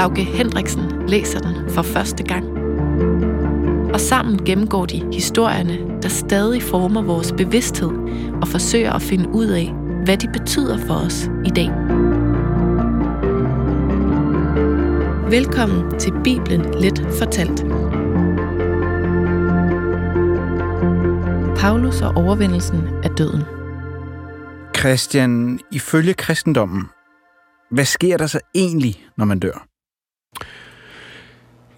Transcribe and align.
Lauke 0.00 0.24
Hendriksen 0.24 1.08
læser 1.08 1.38
den 1.38 1.70
for 1.70 1.82
første 1.82 2.24
gang. 2.24 2.44
Og 3.94 4.00
sammen 4.00 4.44
gennemgår 4.44 4.86
de 4.86 5.12
historierne, 5.12 6.02
der 6.02 6.08
stadig 6.08 6.62
former 6.62 7.02
vores 7.02 7.32
bevidsthed 7.32 7.90
og 8.42 8.48
forsøger 8.48 8.92
at 8.92 9.02
finde 9.02 9.28
ud 9.28 9.46
af, 9.46 9.72
hvad 10.04 10.16
de 10.16 10.28
betyder 10.38 10.78
for 10.86 10.94
os 10.94 11.30
i 11.44 11.50
dag. 11.50 11.70
Velkommen 15.30 15.98
til 15.98 16.12
Bibelen 16.24 16.80
Let 16.80 17.06
Fortalt. 17.18 17.64
Paulus 21.56 22.00
og 22.00 22.12
overvindelsen 22.16 22.88
af 23.04 23.10
døden. 23.10 23.42
Christian, 24.76 25.60
ifølge 25.72 26.14
kristendommen, 26.14 26.84
hvad 27.70 27.84
sker 27.84 28.16
der 28.16 28.26
så 28.26 28.40
egentlig, 28.54 29.06
når 29.16 29.24
man 29.24 29.38
dør? 29.38 29.69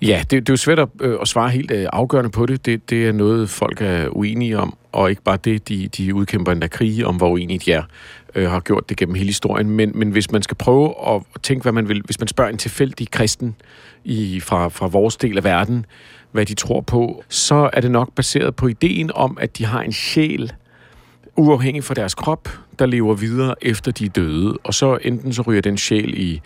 Ja, 0.03 0.22
det, 0.31 0.31
det 0.31 0.48
er 0.48 0.53
jo 0.53 0.56
svært 0.56 0.78
at, 0.78 0.89
øh, 1.00 1.19
at 1.20 1.28
svare 1.28 1.50
helt 1.50 1.70
øh, 1.70 1.86
afgørende 1.92 2.31
på 2.31 2.47
det. 2.47 2.67
det. 2.67 2.91
Det 2.91 3.08
er 3.08 3.12
noget, 3.12 3.50
folk 3.50 3.81
er 3.81 4.09
uenige 4.09 4.59
om, 4.59 4.77
og 4.92 5.11
ikke 5.11 5.22
bare 5.22 5.39
det, 5.44 5.69
de, 5.69 5.89
de 5.89 6.14
udkæmper 6.14 6.53
endda 6.53 6.67
krige 6.67 7.06
om, 7.06 7.17
hvor 7.17 7.31
uenige 7.31 7.59
de 7.59 7.72
er, 7.72 7.83
øh, 8.34 8.50
har 8.50 8.61
gjort 8.61 8.89
det 8.89 8.97
gennem 8.97 9.14
hele 9.14 9.27
historien. 9.27 9.70
Men, 9.70 9.92
men 9.94 10.11
hvis 10.11 10.31
man 10.31 10.42
skal 10.42 10.56
prøve 10.56 10.94
at 11.09 11.22
tænke, 11.42 11.62
hvad 11.62 11.72
man 11.72 11.89
vil, 11.89 12.03
hvis 12.05 12.20
man 12.20 12.28
spørger 12.28 12.50
en 12.50 12.59
tilfældig 12.59 13.11
kristen 13.11 13.55
i, 14.05 14.41
fra, 14.41 14.69
fra 14.69 14.86
vores 14.86 15.17
del 15.17 15.36
af 15.36 15.44
verden, 15.44 15.86
hvad 16.33 16.47
de 16.47 16.55
tror 16.55 16.81
på, 16.81 17.25
så 17.28 17.70
er 17.72 17.81
det 17.81 17.91
nok 17.91 18.14
baseret 18.14 18.56
på 18.56 18.66
ideen 18.66 19.11
om, 19.14 19.39
at 19.41 19.59
de 19.59 19.64
har 19.64 19.83
en 19.83 19.92
sjæl, 19.92 20.53
uafhængig 21.37 21.84
fra 21.84 21.94
deres 21.94 22.14
krop, 22.14 22.48
der 22.78 22.87
lever 22.87 23.14
videre 23.14 23.55
efter 23.62 23.92
de 23.92 24.05
er 24.05 24.09
døde. 24.09 24.59
Og 24.64 24.75
så 24.75 24.98
enten 25.03 25.33
så 25.33 25.42
ryger 25.42 25.62
den 25.62 25.78
sjæl 25.78 26.20
i 26.20 26.41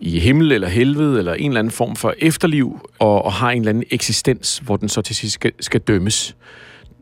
i 0.00 0.18
himmel 0.18 0.52
eller 0.52 0.68
helvede, 0.68 1.18
eller 1.18 1.34
en 1.34 1.50
eller 1.50 1.58
anden 1.58 1.70
form 1.70 1.96
for 1.96 2.14
efterliv, 2.18 2.88
og, 2.98 3.24
og 3.24 3.32
har 3.32 3.50
en 3.50 3.58
eller 3.58 3.70
anden 3.70 3.84
eksistens, 3.90 4.58
hvor 4.58 4.76
den 4.76 4.88
så 4.88 5.02
til 5.02 5.16
sidst 5.16 5.34
skal, 5.34 5.52
skal 5.60 5.80
dømmes. 5.80 6.36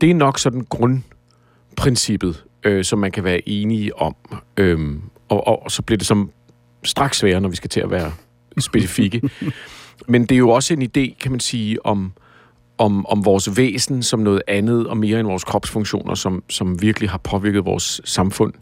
Det 0.01 0.11
er 0.11 0.15
nok 0.15 0.39
sådan 0.39 0.65
grundprincippet, 0.69 2.43
øh, 2.63 2.83
som 2.83 2.99
man 2.99 3.11
kan 3.11 3.23
være 3.23 3.49
enige 3.49 3.99
om. 3.99 4.15
Øhm, 4.57 5.01
og, 5.29 5.47
og, 5.47 5.63
og 5.63 5.71
så 5.71 5.81
bliver 5.81 5.97
det 5.97 6.07
som 6.07 6.31
straks 6.83 7.17
sværere, 7.17 7.41
når 7.41 7.49
vi 7.49 7.55
skal 7.55 7.69
til 7.69 7.79
at 7.79 7.91
være 7.91 8.11
specifikke. 8.59 9.21
Men 10.07 10.21
det 10.21 10.31
er 10.31 10.39
jo 10.39 10.49
også 10.49 10.73
en 10.73 10.81
idé, 10.81 11.17
kan 11.19 11.31
man 11.31 11.39
sige, 11.39 11.85
om, 11.85 12.13
om, 12.77 13.05
om 13.05 13.25
vores 13.25 13.57
væsen 13.57 14.03
som 14.03 14.19
noget 14.19 14.41
andet 14.47 14.87
og 14.87 14.97
mere 14.97 15.19
end 15.19 15.27
vores 15.27 15.43
kropsfunktioner, 15.43 16.15
som, 16.15 16.43
som 16.49 16.81
virkelig 16.81 17.09
har 17.09 17.17
påvirket 17.17 17.65
vores 17.65 18.01
samfund 18.05 18.53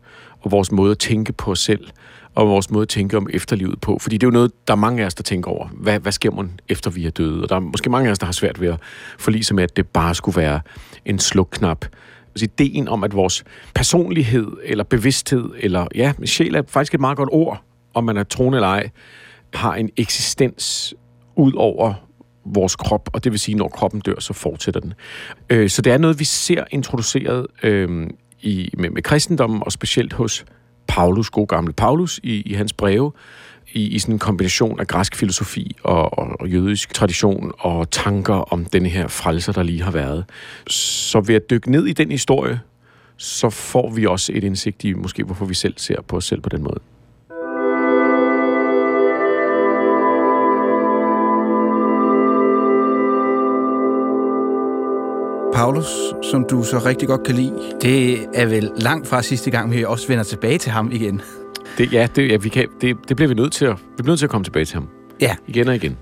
og 0.42 0.52
vores 0.52 0.72
måde 0.72 0.92
at 0.92 1.00
tænke 1.00 1.34
på 1.34 1.52
os 1.52 1.60
selv 1.60 1.88
og 2.36 2.48
vores 2.48 2.72
måde 2.72 2.82
at 2.82 2.90
tænke 2.90 3.18
om 3.18 3.28
efterlivet 3.34 3.82
på. 3.82 3.98
Fordi 4.02 4.18
det 4.18 4.24
er 4.24 4.28
jo 4.28 4.32
noget, 4.32 4.52
der 4.68 4.74
er 4.74 4.78
mange 4.78 5.02
af 5.02 5.06
os, 5.06 5.14
der 5.14 5.24
tænker 5.24 5.52
over. 5.52 5.68
Hvad, 5.68 6.00
hvad 6.00 6.12
sker 6.12 6.32
man 6.32 6.60
efter 6.70 6.92
vi 6.92 7.06
er 7.06 7.12
døde? 7.12 7.44
Og 7.44 7.50
der 7.50 7.56
er 7.56 7.60
måske 7.60 7.90
mange 7.90 8.08
af 8.08 8.12
os, 8.12 8.20
der 8.20 8.26
har 8.26 8.34
svært 8.34 8.62
ved 8.62 8.68
at 8.68 8.80
forlige 9.20 9.44
sig 9.44 9.56
med, 9.56 9.64
at 9.64 9.78
det 9.78 9.88
bare 9.88 10.16
skulle 10.16 10.42
være 10.42 10.60
en 11.06 11.20
slukknap. 11.20 11.86
Altså 12.30 12.46
ideen 12.46 12.88
om, 12.88 13.04
at 13.04 13.16
vores 13.16 13.44
personlighed 13.76 14.48
eller 14.64 14.84
bevidsthed, 14.84 15.50
eller 15.60 15.88
ja, 15.96 16.14
sjæl 16.26 16.56
er 16.56 16.62
faktisk 16.68 16.94
et 16.94 17.00
meget 17.00 17.18
godt 17.18 17.30
ord, 17.32 17.64
om 17.94 18.04
man 18.04 18.18
er 18.18 18.24
troende 18.24 18.58
eller 18.58 18.68
ej, 18.68 18.90
har 19.54 19.76
en 19.76 19.90
eksistens 19.98 20.94
ud 21.36 21.54
over 21.56 21.94
vores 22.46 22.76
krop, 22.76 23.10
og 23.14 23.24
det 23.24 23.32
vil 23.32 23.40
sige, 23.40 23.56
når 23.56 23.68
kroppen 23.68 24.02
dør, 24.02 24.20
så 24.20 24.34
fortsætter 24.34 24.80
den. 24.82 24.94
Øh, 25.50 25.70
så 25.70 25.82
det 25.82 25.94
er 25.94 25.98
noget, 25.98 26.20
vi 26.20 26.24
ser 26.24 26.64
introduceret 26.72 27.48
øh, 27.64 28.08
i, 28.42 28.70
med, 28.78 28.90
med 28.90 29.02
kristendommen, 29.02 29.62
og 29.66 29.72
specielt 29.72 30.14
hos 30.14 30.46
Paulus, 30.88 31.30
god 31.30 31.48
gamle 31.48 31.74
Paulus, 31.74 32.20
i, 32.24 32.42
i 32.42 32.54
hans 32.54 32.74
breve, 32.74 33.12
i, 33.74 33.88
i 33.88 34.00
sådan 34.00 34.16
en 34.16 34.20
kombination 34.20 34.80
af 34.80 34.88
græsk 34.88 35.16
filosofi 35.16 35.76
og, 35.84 36.20
og, 36.20 36.28
og 36.40 36.50
jødisk 36.50 36.94
tradition 36.94 37.52
og 37.60 37.92
tanker 37.92 38.54
om 38.54 38.66
denne 38.66 38.90
her 38.90 39.08
frelser, 39.08 39.54
der 39.54 39.64
lige 39.64 39.82
har 39.82 39.92
været. 39.92 40.26
Så 40.68 41.20
ved 41.20 41.36
at 41.36 41.50
dykke 41.50 41.72
ned 41.72 41.86
i 41.86 41.94
den 41.94 42.12
historie, 42.12 42.60
så 43.18 43.50
får 43.50 43.90
vi 43.90 44.06
også 44.06 44.32
et 44.36 44.44
indsigt 44.44 44.84
i, 44.84 44.94
måske 44.94 45.24
hvorfor 45.24 45.46
vi 45.46 45.54
selv 45.54 45.74
ser 45.78 46.02
på 46.02 46.16
os 46.16 46.26
selv 46.26 46.42
på 46.42 46.50
den 46.50 46.64
måde. 46.64 46.80
Paulus, 55.56 56.14
som 56.32 56.46
du 56.50 56.64
så 56.64 56.80
rigtig 56.86 57.08
godt 57.08 57.24
kan 57.24 57.36
lide, 57.36 57.54
det 57.82 58.26
er 58.34 58.46
vel 58.46 58.72
langt 58.78 59.08
fra 59.08 59.22
sidste 59.22 59.52
gang, 59.52 59.72
vi 59.72 59.84
også 59.84 60.08
vender 60.08 60.24
tilbage 60.24 60.58
til 60.58 60.72
ham 60.72 60.92
igen. 60.92 61.22
Det, 61.78 61.94
ja, 61.94 62.08
det, 62.16 62.32
ja 62.32 62.38
vi 62.38 62.50
kan, 62.50 62.68
det, 62.82 62.98
det 63.08 63.16
bliver 63.16 63.28
vi 63.28 63.34
nødt 63.34 63.54
til 63.54 63.66
at, 63.66 63.72
vi 63.72 63.78
bliver 63.98 64.12
nødt 64.12 64.20
til 64.20 64.26
at 64.26 64.30
komme 64.30 64.44
tilbage 64.44 64.66
til 64.66 64.74
ham. 64.74 64.90
Ja. 65.22 65.36
Igen 65.48 65.68
og 65.68 65.76
igen. 65.76 65.98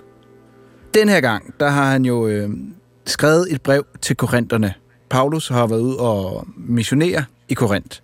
Den 0.94 1.10
her 1.10 1.22
gang, 1.22 1.54
der 1.60 1.70
har 1.70 1.92
han 1.92 2.06
jo 2.06 2.28
øh, 2.28 2.50
skrevet 3.06 3.48
et 3.52 3.62
brev 3.62 3.86
til 4.02 4.16
korinterne. 4.16 4.74
Paulus 5.10 5.48
har 5.48 5.68
været 5.68 5.82
ude 5.82 5.98
og 5.98 6.48
missionere 6.58 7.26
i 7.50 7.54
Korinth. 7.54 8.00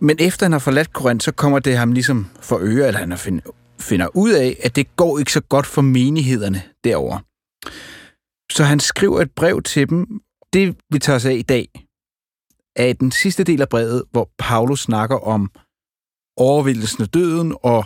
Men 0.00 0.16
efter 0.20 0.46
han 0.46 0.52
har 0.52 0.58
forladt 0.58 0.92
Korinth, 0.92 1.24
så 1.24 1.32
kommer 1.32 1.58
det 1.58 1.76
ham 1.76 1.92
ligesom 1.92 2.26
for 2.40 2.58
øre, 2.62 2.86
eller 2.86 3.00
han 3.00 3.18
finder, 3.18 3.42
finder 3.80 4.16
ud 4.16 4.30
af, 4.30 4.56
at 4.62 4.76
det 4.76 4.96
går 4.96 5.18
ikke 5.18 5.32
så 5.32 5.40
godt 5.40 5.66
for 5.66 5.82
menighederne 5.82 6.62
derovre. 6.84 7.20
Så 8.52 8.64
han 8.64 8.80
skriver 8.80 9.20
et 9.20 9.30
brev 9.30 9.62
til 9.62 9.88
dem. 9.88 10.20
Det, 10.52 10.76
vi 10.90 10.98
tager 10.98 11.16
os 11.16 11.24
af 11.24 11.34
i 11.34 11.42
dag, 11.42 11.68
er 12.76 12.92
den 12.92 13.12
sidste 13.12 13.44
del 13.44 13.60
af 13.62 13.68
brevet, 13.68 14.02
hvor 14.10 14.30
Paulus 14.38 14.80
snakker 14.80 15.16
om 15.16 15.50
overvindelsen 16.36 17.02
af 17.02 17.08
døden 17.08 17.56
og 17.62 17.84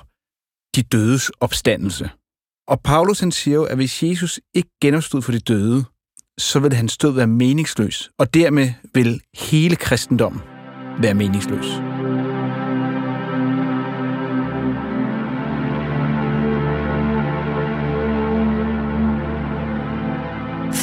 de 0.76 0.82
dødes 0.82 1.30
opstandelse. 1.40 2.10
Og 2.68 2.80
Paulus 2.80 3.20
han 3.20 3.32
siger 3.32 3.54
jo, 3.54 3.64
at 3.64 3.76
hvis 3.76 4.02
Jesus 4.02 4.40
ikke 4.54 4.70
genopstod 4.80 5.22
for 5.22 5.32
de 5.32 5.38
døde, 5.38 5.84
så 6.38 6.60
vil 6.60 6.72
hans 6.72 6.98
død 6.98 7.12
være 7.12 7.26
meningsløs, 7.26 8.10
og 8.18 8.34
dermed 8.34 8.72
vil 8.94 9.22
hele 9.34 9.76
kristendommen 9.76 10.42
være 11.02 11.14
meningsløs. 11.14 11.66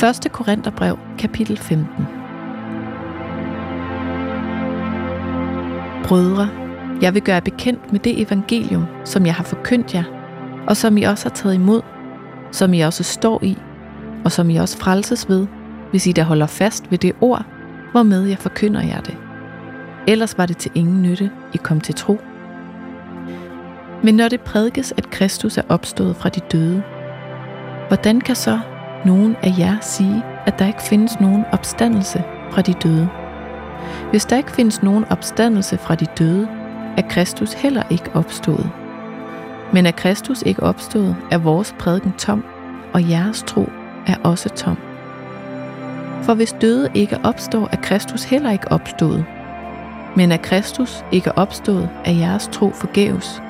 1. 0.03 0.31
Korintherbrev, 0.31 0.97
kapitel 1.17 1.57
15. 1.57 1.87
Brødre, 6.03 6.49
jeg 7.01 7.13
vil 7.13 7.21
gøre 7.21 7.41
bekendt 7.41 7.91
med 7.91 7.99
det 7.99 8.21
evangelium, 8.21 8.85
som 9.05 9.25
jeg 9.25 9.35
har 9.35 9.43
forkyndt 9.43 9.95
jer, 9.95 10.03
og 10.67 10.77
som 10.77 10.97
I 10.97 11.03
også 11.03 11.25
har 11.25 11.35
taget 11.35 11.55
imod, 11.55 11.81
som 12.51 12.73
I 12.73 12.79
også 12.79 13.03
står 13.03 13.43
i, 13.43 13.57
og 14.25 14.31
som 14.31 14.49
I 14.49 14.55
også 14.55 14.77
frelses 14.77 15.29
ved, 15.29 15.47
hvis 15.91 16.07
I 16.07 16.11
da 16.11 16.23
holder 16.23 16.47
fast 16.47 16.91
ved 16.91 16.97
det 16.97 17.13
ord, 17.21 17.45
hvormed 17.91 18.23
jeg 18.23 18.37
forkynder 18.37 18.81
jer 18.81 19.01
det. 19.01 19.17
Ellers 20.07 20.37
var 20.37 20.45
det 20.45 20.57
til 20.57 20.71
ingen 20.75 21.01
nytte, 21.01 21.31
I 21.53 21.57
kom 21.57 21.81
til 21.81 21.95
tro. 21.95 22.19
Men 24.03 24.15
når 24.15 24.27
det 24.27 24.41
prædikes, 24.41 24.93
at 24.97 25.09
Kristus 25.09 25.57
er 25.57 25.63
opstået 25.69 26.15
fra 26.15 26.29
de 26.29 26.39
døde, 26.39 26.83
hvordan 27.89 28.21
kan 28.21 28.35
så 28.35 28.59
nogen 29.05 29.35
af 29.43 29.53
jer 29.57 29.77
sige, 29.81 30.23
at 30.45 30.59
der 30.59 30.67
ikke 30.67 30.81
findes 30.81 31.19
nogen 31.19 31.45
opstandelse 31.51 32.23
fra 32.51 32.61
de 32.61 32.73
døde. 32.73 33.09
Hvis 34.09 34.25
der 34.25 34.37
ikke 34.37 34.51
findes 34.51 34.83
nogen 34.83 35.05
opstandelse 35.09 35.77
fra 35.77 35.95
de 35.95 36.05
døde, 36.05 36.47
er 36.97 37.01
Kristus 37.09 37.53
heller 37.53 37.83
ikke 37.89 38.09
opstået. 38.13 38.71
Men 39.73 39.85
er 39.85 39.91
Kristus 39.91 40.41
ikke 40.41 40.63
opstået, 40.63 41.15
er 41.31 41.37
vores 41.37 41.75
prædiken 41.79 42.11
tom, 42.11 42.45
og 42.93 43.09
jeres 43.09 43.43
tro 43.47 43.69
er 44.07 44.15
også 44.23 44.49
tom. 44.49 44.77
For 46.23 46.33
hvis 46.33 46.55
døde 46.61 46.89
ikke 46.93 47.17
opstår, 47.23 47.69
er 47.71 47.77
Kristus 47.81 48.23
heller 48.23 48.51
ikke 48.51 48.71
opstået. 48.71 49.25
Men 50.15 50.31
er 50.31 50.37
Kristus 50.37 51.05
ikke 51.11 51.37
opstået, 51.37 51.89
er 52.05 52.11
jeres 52.11 52.49
tro 52.51 52.71
forgæves. 52.71 53.41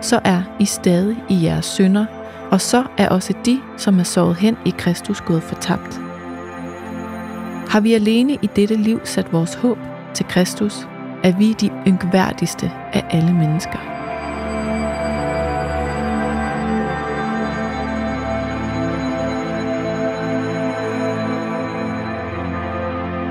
Så 0.00 0.20
er 0.24 0.42
I 0.58 0.64
stadig 0.64 1.16
i 1.28 1.44
jeres 1.44 1.64
synder, 1.64 2.04
og 2.50 2.60
så 2.60 2.84
er 2.98 3.08
også 3.08 3.34
de, 3.44 3.60
som 3.76 3.98
er 3.98 4.02
sovet 4.02 4.36
hen 4.36 4.56
i 4.66 4.74
Kristus, 4.78 5.20
gået 5.20 5.42
fortabt. 5.42 6.00
Har 7.68 7.80
vi 7.80 7.94
alene 7.94 8.38
i 8.42 8.48
dette 8.56 8.76
liv 8.76 9.00
sat 9.04 9.32
vores 9.32 9.54
håb 9.54 9.78
til 10.14 10.26
Kristus, 10.26 10.88
er 11.22 11.38
vi 11.38 11.52
de 11.52 11.70
yngværdigste 11.86 12.72
af 12.92 13.04
alle 13.10 13.32
mennesker. 13.32 13.78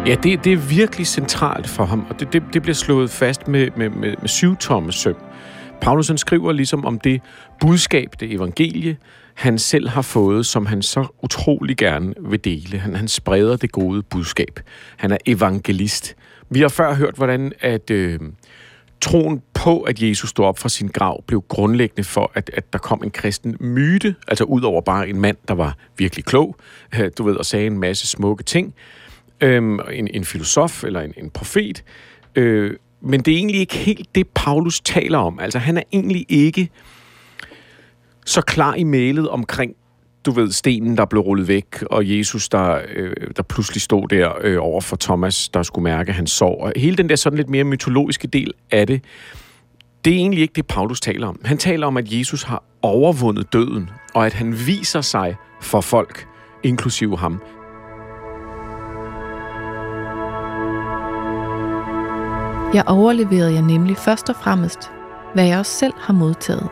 Ja, 0.08 0.16
det, 0.24 0.44
det 0.44 0.54
er 0.54 0.58
virkelig 0.58 1.08
centralt 1.08 1.68
for 1.68 1.86
ham, 1.86 2.06
og 2.10 2.20
det, 2.20 2.34
det, 2.34 2.44
det 2.54 2.62
bliver 2.62 2.76
slået 2.76 3.10
fast 3.10 3.48
med, 3.48 3.70
med, 3.76 3.90
med, 3.90 4.16
med 4.22 4.28
syvtommesøm. 4.28 5.16
Paulus 5.82 6.08
han 6.08 6.18
skriver 6.18 6.52
ligesom 6.52 6.86
om 6.86 7.00
det 7.00 7.22
budskab, 7.62 8.10
det 8.20 8.34
evangelie, 8.34 8.98
han 9.34 9.60
selv 9.60 9.90
har 9.90 10.02
fået, 10.02 10.46
som 10.46 10.66
han 10.66 10.82
så 10.82 11.08
utrolig 11.24 11.78
gerne 11.78 12.14
vil 12.20 12.44
dele. 12.44 12.80
Han, 12.80 12.96
han 12.96 13.08
spreder 13.08 13.58
det 13.58 13.72
gode 13.72 14.04
budskab. 14.04 14.60
Han 14.98 15.12
er 15.12 15.18
evangelist. 15.26 16.16
Vi 16.50 16.62
har 16.62 16.70
før 16.70 16.94
hørt, 16.94 17.16
hvordan 17.16 17.52
at 17.60 17.90
øh, 17.90 18.20
troen 19.02 19.42
på, 19.54 19.82
at 19.82 20.02
Jesus 20.02 20.30
stod 20.30 20.46
op 20.46 20.60
fra 20.60 20.70
sin 20.70 20.88
grav, 20.88 21.24
blev 21.28 21.42
grundlæggende 21.48 22.04
for, 22.04 22.32
at, 22.34 22.50
at 22.54 22.74
der 22.74 22.80
kom 22.80 23.04
en 23.04 23.12
kristen 23.12 23.58
myte, 23.60 24.16
altså 24.28 24.44
ud 24.44 24.62
over 24.62 24.82
bare 24.82 25.10
en 25.10 25.22
mand, 25.22 25.38
der 25.48 25.54
var 25.54 25.78
virkelig 25.98 26.26
klog, 26.26 26.56
øh, 27.00 27.12
du 27.18 27.24
ved, 27.24 27.36
og 27.36 27.46
sagde 27.46 27.68
en 27.68 27.80
masse 27.80 28.08
smukke 28.08 28.44
ting, 28.44 28.74
øh, 29.42 29.64
en, 29.92 30.08
en 30.08 30.26
filosof 30.26 30.84
eller 30.84 31.02
en, 31.02 31.14
en 31.18 31.30
profet, 31.30 31.84
øh, 32.36 32.76
men 33.02 33.22
det 33.22 33.34
er 33.34 33.38
egentlig 33.38 33.60
ikke 33.60 33.76
helt 33.76 34.16
det, 34.16 34.28
Paulus 34.28 34.82
taler 34.82 35.18
om. 35.18 35.40
Altså, 35.40 35.60
han 35.60 35.78
er 35.78 35.84
egentlig 35.94 36.26
ikke 36.30 36.70
så 38.26 38.42
klar 38.42 38.76
i 38.76 38.84
mailet 38.84 39.30
omkring, 39.30 39.76
du 40.26 40.32
ved, 40.32 40.52
stenen, 40.52 40.98
der 40.98 41.06
blev 41.06 41.22
rullet 41.22 41.48
væk, 41.48 41.84
og 41.92 42.18
Jesus, 42.18 42.50
der, 42.50 42.82
øh, 42.96 43.14
der 43.36 43.44
pludselig 43.44 43.82
stod 43.82 44.08
der 44.08 44.32
øh, 44.42 44.58
over 44.60 44.82
for 44.82 44.96
Thomas, 44.96 45.50
der 45.50 45.64
skulle 45.64 45.84
mærke 45.84 46.10
at 46.10 46.16
han 46.16 46.28
sov. 46.28 46.62
Og 46.62 46.74
hele 46.76 46.96
den 46.96 47.10
der 47.10 47.16
sådan 47.16 47.38
lidt 47.38 47.50
mere 47.50 47.64
mytologiske 47.64 48.28
del 48.28 48.54
af 48.72 48.88
det, 48.88 49.04
det 50.06 50.14
er 50.14 50.18
egentlig 50.18 50.42
ikke 50.42 50.54
det, 50.56 50.68
Paulus 50.68 51.02
taler 51.02 51.28
om. 51.28 51.42
Han 51.46 51.58
taler 51.58 51.88
om, 51.88 51.98
at 51.98 52.14
Jesus 52.14 52.44
har 52.44 52.64
overvundet 52.82 53.54
døden, 53.54 53.90
og 54.14 54.26
at 54.26 54.34
han 54.34 54.54
viser 54.68 55.02
sig 55.02 55.36
for 55.62 55.82
folk, 55.82 56.28
inklusive 56.64 57.18
ham. 57.18 57.42
Jeg 62.74 62.84
overleverede 62.88 63.54
jer 63.54 63.62
nemlig 63.62 63.98
først 63.98 64.30
og 64.30 64.36
fremmest, 64.36 64.92
hvad 65.34 65.46
jeg 65.46 65.60
også 65.60 65.72
selv 65.72 65.94
har 65.98 66.14
modtaget. 66.14 66.68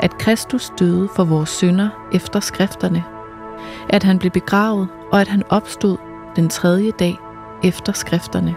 At 0.00 0.18
Kristus 0.18 0.72
døde 0.78 1.08
for 1.16 1.24
vores 1.24 1.48
synder 1.48 1.88
efter 2.12 2.40
skrifterne. 2.40 3.04
At 3.88 4.02
han 4.02 4.18
blev 4.18 4.30
begravet, 4.30 4.88
og 5.12 5.20
at 5.20 5.28
han 5.28 5.42
opstod 5.48 5.96
den 6.36 6.48
tredje 6.48 6.90
dag 6.90 7.16
efter 7.64 7.92
skrifterne. 7.92 8.56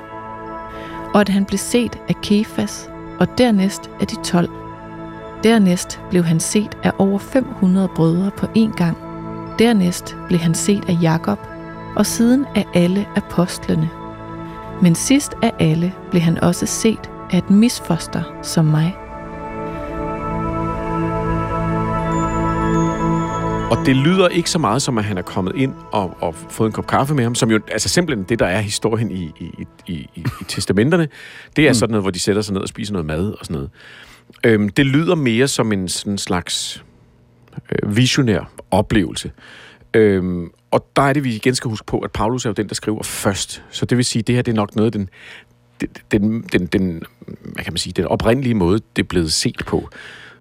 Og 1.13 1.21
at 1.21 1.29
han 1.29 1.45
blev 1.45 1.57
set 1.57 1.99
af 2.09 2.15
Kefas, 2.23 2.89
og 3.19 3.37
dernæst 3.37 3.89
af 4.01 4.07
de 4.07 4.15
tolv. 4.23 4.49
Dernæst 5.43 6.01
blev 6.09 6.23
han 6.23 6.39
set 6.39 6.77
af 6.83 6.91
over 6.97 7.19
500 7.19 7.87
brødre 7.95 8.31
på 8.37 8.45
én 8.45 8.75
gang. 8.75 8.97
Dernæst 9.59 10.17
blev 10.27 10.39
han 10.39 10.53
set 10.53 10.89
af 10.89 10.97
Jakob, 11.01 11.39
og 11.95 12.05
siden 12.05 12.45
af 12.55 12.65
alle 12.73 13.07
apostlene. 13.15 14.00
Men 14.81 14.95
sidst 14.95 15.33
af 15.42 15.51
alle 15.60 15.94
blev 16.12 16.22
han 16.22 16.38
også 16.44 16.66
set 16.66 17.12
af 17.31 17.38
et 17.38 17.50
misfoster 17.50 18.39
som 18.44 18.66
mig. 18.66 18.95
Og 23.72 23.86
det 23.86 23.95
lyder 23.95 24.28
ikke 24.28 24.50
så 24.50 24.60
meget 24.60 24.81
som, 24.81 24.98
at 24.98 25.04
han 25.04 25.18
er 25.18 25.22
kommet 25.22 25.56
ind 25.56 25.74
og, 25.92 26.18
og 26.22 26.36
fået 26.36 26.68
en 26.68 26.74
kop 26.74 26.88
kaffe 26.88 27.16
med 27.16 27.24
ham, 27.24 27.36
som 27.36 27.51
jo, 27.51 27.60
altså 27.72 27.89
simpelthen 27.89 28.25
det, 28.30 28.39
der 28.39 28.45
er 28.45 28.62
historien 28.62 29.12
i, 29.12 29.31
i, 29.39 29.66
i, 29.88 29.94
i, 29.94 30.25
i 30.42 30.44
testamenterne, 30.48 31.07
det 31.56 31.66
er 31.66 31.69
mm. 31.69 31.74
sådan 31.74 31.92
noget, 31.92 32.04
hvor 32.04 32.12
de 32.12 32.19
sætter 32.19 32.42
sig 32.42 32.54
ned 32.54 32.62
og 32.62 32.68
spiser 32.68 32.94
noget 32.94 33.06
mad 33.06 33.31
og 33.39 33.45
sådan 33.45 33.54
noget. 33.54 33.69
Øhm, 34.44 34.69
det 34.69 34.86
lyder 34.86 35.16
mere 35.16 35.48
som 35.48 35.72
en 35.72 35.89
sådan 35.89 36.18
slags 36.18 36.83
øh, 37.72 37.98
visionær 37.98 38.51
oplevelse. 38.72 39.31
Øhm, 39.94 40.51
og 40.71 40.88
der 40.95 41.01
er 41.01 41.13
det, 41.13 41.23
vi 41.23 41.35
igen 41.35 41.56
skal 41.56 41.69
huske 41.69 41.85
på, 41.85 42.00
at 42.00 42.12
Paulus 42.12 42.45
er 42.45 42.50
jo 42.50 42.53
den, 42.53 42.68
der 42.68 42.75
skriver 42.75 43.03
først. 43.03 43.63
Så 43.69 43.85
det 43.85 43.97
vil 43.97 44.06
sige, 44.06 44.19
at 44.19 44.27
det 44.27 44.35
her 44.35 44.41
det 44.41 44.51
er 44.51 44.56
nok 44.56 44.75
noget, 44.75 44.94
den, 44.94 45.09
den, 46.12 46.41
den, 46.41 46.65
den, 46.65 47.03
hvad 47.44 47.63
kan 47.63 47.73
man 47.73 47.77
sige, 47.77 47.94
den 47.94 48.06
oprindelige 48.06 48.53
måde, 48.53 48.79
det 48.95 49.03
er 49.03 49.07
blevet 49.07 49.33
set 49.33 49.63
på. 49.68 49.89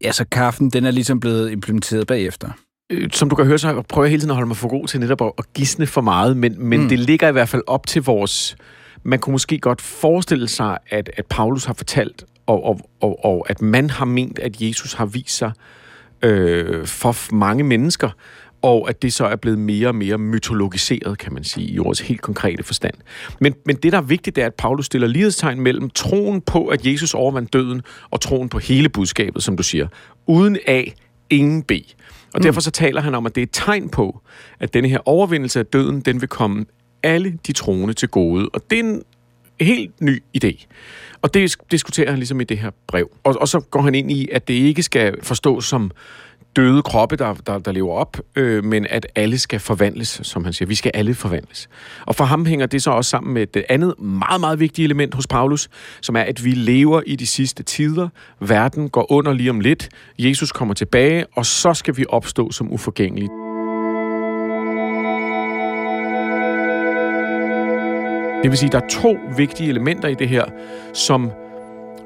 Ja, 0.04 0.12
så 0.12 0.24
kaffen, 0.24 0.70
den 0.70 0.84
er 0.84 0.90
ligesom 0.90 1.20
blevet 1.20 1.50
implementeret 1.50 2.06
bagefter. 2.06 2.50
Øh, 2.90 3.10
som 3.12 3.30
du 3.30 3.36
kan 3.36 3.46
høre, 3.46 3.58
så 3.58 3.82
prøver 3.88 4.04
jeg 4.04 4.10
hele 4.10 4.20
tiden 4.20 4.30
at 4.30 4.34
holde 4.34 4.48
mig 4.48 4.56
for 4.56 4.68
god 4.68 4.86
til 4.86 5.00
netop 5.00 5.22
at, 5.22 5.32
at 5.38 5.52
gisne 5.54 5.86
for 5.86 6.00
meget, 6.00 6.36
men, 6.36 6.54
men 6.58 6.80
mm. 6.80 6.88
det 6.88 6.98
ligger 6.98 7.28
i 7.28 7.32
hvert 7.32 7.48
fald 7.48 7.62
op 7.66 7.86
til 7.86 8.02
vores... 8.02 8.56
Man 9.02 9.18
kunne 9.18 9.32
måske 9.32 9.58
godt 9.58 9.80
forestille 9.80 10.48
sig, 10.48 10.78
at, 10.90 11.10
at 11.16 11.26
Paulus 11.26 11.64
har 11.64 11.74
fortalt, 11.74 12.24
og, 12.46 12.64
og, 12.64 12.80
og, 13.00 13.24
og 13.24 13.46
at 13.48 13.62
man 13.62 13.90
har 13.90 14.04
ment, 14.04 14.38
at 14.38 14.62
Jesus 14.62 14.92
har 14.92 15.06
vist 15.06 15.36
sig 15.36 15.52
øh, 16.22 16.86
for 16.86 17.34
mange 17.34 17.64
mennesker, 17.64 18.10
og 18.62 18.88
at 18.88 19.02
det 19.02 19.12
så 19.12 19.26
er 19.26 19.36
blevet 19.36 19.58
mere 19.58 19.88
og 19.88 19.94
mere 19.94 20.18
mytologiseret, 20.18 21.18
kan 21.18 21.34
man 21.34 21.44
sige, 21.44 21.70
i 21.70 21.78
ordets 21.78 22.00
helt 22.00 22.20
konkrete 22.20 22.62
forstand. 22.62 22.94
Men, 23.40 23.54
men 23.66 23.76
det, 23.76 23.92
der 23.92 23.98
er 23.98 24.02
vigtigt, 24.02 24.36
det 24.36 24.42
er, 24.42 24.46
at 24.46 24.54
Paulus 24.54 24.86
stiller 24.86 25.08
lighedstegn 25.08 25.60
mellem 25.60 25.90
troen 25.90 26.40
på, 26.40 26.66
at 26.66 26.86
Jesus 26.86 27.14
overvandt 27.14 27.52
døden, 27.52 27.82
og 28.10 28.20
troen 28.20 28.48
på 28.48 28.58
hele 28.58 28.88
budskabet, 28.88 29.42
som 29.42 29.56
du 29.56 29.62
siger. 29.62 29.88
Uden 30.26 30.58
A, 30.66 30.84
ingen 31.30 31.62
B. 31.62 31.72
Og 32.32 32.38
mm. 32.38 32.42
derfor 32.42 32.60
så 32.60 32.70
taler 32.70 33.00
han 33.00 33.14
om, 33.14 33.26
at 33.26 33.34
det 33.34 33.40
er 33.40 33.42
et 33.42 33.50
tegn 33.52 33.88
på, 33.88 34.20
at 34.60 34.74
denne 34.74 34.88
her 34.88 34.98
overvindelse 35.04 35.58
af 35.58 35.66
døden, 35.66 36.00
den 36.00 36.20
vil 36.20 36.28
komme 36.28 36.66
alle 37.02 37.38
de 37.46 37.52
troende 37.52 37.94
til 37.94 38.08
gode. 38.08 38.48
Og 38.52 38.70
det 38.70 38.78
er 38.78 38.84
en 38.84 39.02
helt 39.60 40.00
ny 40.00 40.22
idé. 40.44 40.66
Og 41.22 41.34
det 41.34 41.56
diskuterer 41.70 42.10
han 42.10 42.18
ligesom 42.18 42.40
i 42.40 42.44
det 42.44 42.58
her 42.58 42.70
brev. 42.86 43.10
Og, 43.24 43.36
og 43.40 43.48
så 43.48 43.60
går 43.60 43.82
han 43.82 43.94
ind 43.94 44.12
i, 44.12 44.28
at 44.32 44.48
det 44.48 44.54
ikke 44.54 44.82
skal 44.82 45.24
forstås 45.24 45.64
som 45.64 45.90
døde 46.56 46.82
kroppe, 46.82 47.16
der, 47.16 47.34
der, 47.34 47.58
der 47.58 47.72
lever 47.72 47.92
op, 47.94 48.16
øh, 48.36 48.64
men 48.64 48.86
at 48.90 49.06
alle 49.14 49.38
skal 49.38 49.60
forvandles, 49.60 50.20
som 50.22 50.44
han 50.44 50.52
siger. 50.52 50.66
Vi 50.66 50.74
skal 50.74 50.90
alle 50.94 51.14
forvandles. 51.14 51.68
Og 52.06 52.14
for 52.14 52.24
ham 52.24 52.46
hænger 52.46 52.66
det 52.66 52.82
så 52.82 52.90
også 52.90 53.10
sammen 53.10 53.34
med 53.34 53.46
det 53.46 53.64
andet 53.68 54.00
meget, 54.00 54.40
meget 54.40 54.60
vigtige 54.60 54.84
element 54.84 55.14
hos 55.14 55.26
Paulus, 55.26 55.68
som 56.00 56.16
er, 56.16 56.20
at 56.20 56.44
vi 56.44 56.50
lever 56.50 57.02
i 57.06 57.16
de 57.16 57.26
sidste 57.26 57.62
tider. 57.62 58.08
Verden 58.40 58.88
går 58.88 59.12
under 59.12 59.32
lige 59.32 59.50
om 59.50 59.60
lidt. 59.60 59.88
Jesus 60.18 60.52
kommer 60.52 60.74
tilbage, 60.74 61.26
og 61.36 61.46
så 61.46 61.74
skal 61.74 61.96
vi 61.96 62.04
opstå 62.08 62.52
som 62.52 62.72
uforgængelige. 62.72 63.30
Det 68.42 68.50
vil 68.50 68.58
sige, 68.58 68.66
at 68.66 68.72
der 68.72 68.80
er 68.80 68.88
to 68.88 69.18
vigtige 69.36 69.68
elementer 69.68 70.08
i 70.08 70.14
det 70.14 70.28
her, 70.28 70.44
som 70.94 71.30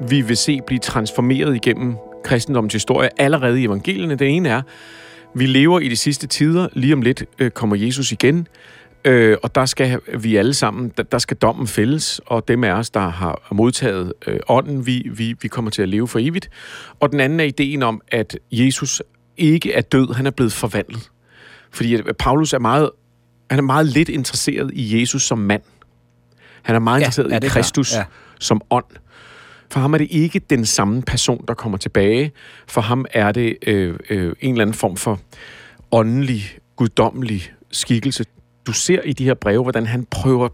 vi 0.09 0.21
vil 0.21 0.37
se 0.37 0.61
blive 0.67 0.79
transformeret 0.79 1.55
igennem 1.55 1.97
kristendommens 2.25 2.73
historie 2.73 3.09
allerede 3.21 3.61
i 3.61 3.65
evangelierne. 3.65 4.15
Det 4.15 4.29
ene 4.29 4.49
er, 4.49 4.63
vi 5.35 5.47
lever 5.47 5.81
i 5.81 5.89
de 5.89 5.97
sidste 5.97 6.27
tider. 6.27 6.69
Lige 6.73 6.93
om 6.93 7.03
lidt 7.03 7.25
øh, 7.39 7.51
kommer 7.51 7.77
Jesus 7.77 8.13
igen. 8.13 8.49
Øh, 9.05 9.37
og 9.43 9.55
der 9.55 9.67
skal 9.67 10.01
vi 10.19 10.37
alle 10.37 10.55
sammen, 10.55 10.93
der, 10.97 11.03
der 11.03 11.19
skal 11.19 11.37
dommen 11.37 11.67
fældes, 11.67 12.21
og 12.27 12.49
dem 12.49 12.65
af 12.65 12.73
os, 12.73 12.91
der 12.91 13.09
har 13.09 13.49
modtaget 13.53 14.13
øh, 14.27 14.41
ånden, 14.49 14.87
vi, 14.87 15.11
vi, 15.15 15.35
vi 15.43 15.49
kommer 15.49 15.71
til 15.71 15.83
at 15.83 15.89
leve 15.89 16.09
for 16.09 16.19
evigt. 16.19 16.51
Og 17.01 17.13
den 17.13 17.21
anden 17.21 17.41
er 17.41 17.45
ideen 17.45 17.83
om, 17.83 18.01
at 18.09 18.39
Jesus 18.53 19.03
ikke 19.37 19.73
er 19.73 19.81
død, 19.81 20.15
han 20.15 20.27
er 20.27 20.31
blevet 20.31 20.53
forvandlet. 20.53 21.11
Fordi 21.71 21.95
at 21.95 22.17
Paulus 22.19 22.53
er 22.53 22.59
meget, 22.59 22.91
han 23.51 23.59
er 23.59 23.63
meget 23.63 23.87
lidt 23.87 24.09
interesseret 24.09 24.71
i 24.75 25.01
Jesus 25.01 25.23
som 25.23 25.39
mand. 25.39 25.63
Han 26.63 26.75
er 26.75 26.79
meget 26.79 27.01
ja, 27.01 27.05
interesseret 27.05 27.31
ja, 27.31 27.47
i 27.47 27.49
Kristus 27.49 27.95
ja. 27.95 28.05
som 28.41 28.61
ånd. 28.71 28.85
For 29.75 29.81
ham 29.81 29.95
er 29.95 29.99
det 29.99 30.09
ikke 30.11 30.39
den 30.39 30.65
samme 30.67 31.03
person, 31.03 31.45
der 31.49 31.55
kommer 31.55 31.79
tilbage. 31.79 32.33
For 32.69 32.81
ham 32.81 33.05
er 33.13 33.33
det 33.33 33.57
øh, 33.67 33.95
øh, 34.11 34.33
en 34.41 34.51
eller 34.51 34.63
anden 34.63 34.75
form 34.75 34.97
for 34.97 35.21
åndelig, 35.93 36.43
guddommelig 36.77 37.43
skikkelse. 37.71 38.25
Du 38.67 38.73
ser 38.73 39.01
i 39.01 39.13
de 39.13 39.25
her 39.25 39.35
breve, 39.35 39.63
hvordan 39.63 39.87
han 39.87 40.07
prøver 40.11 40.49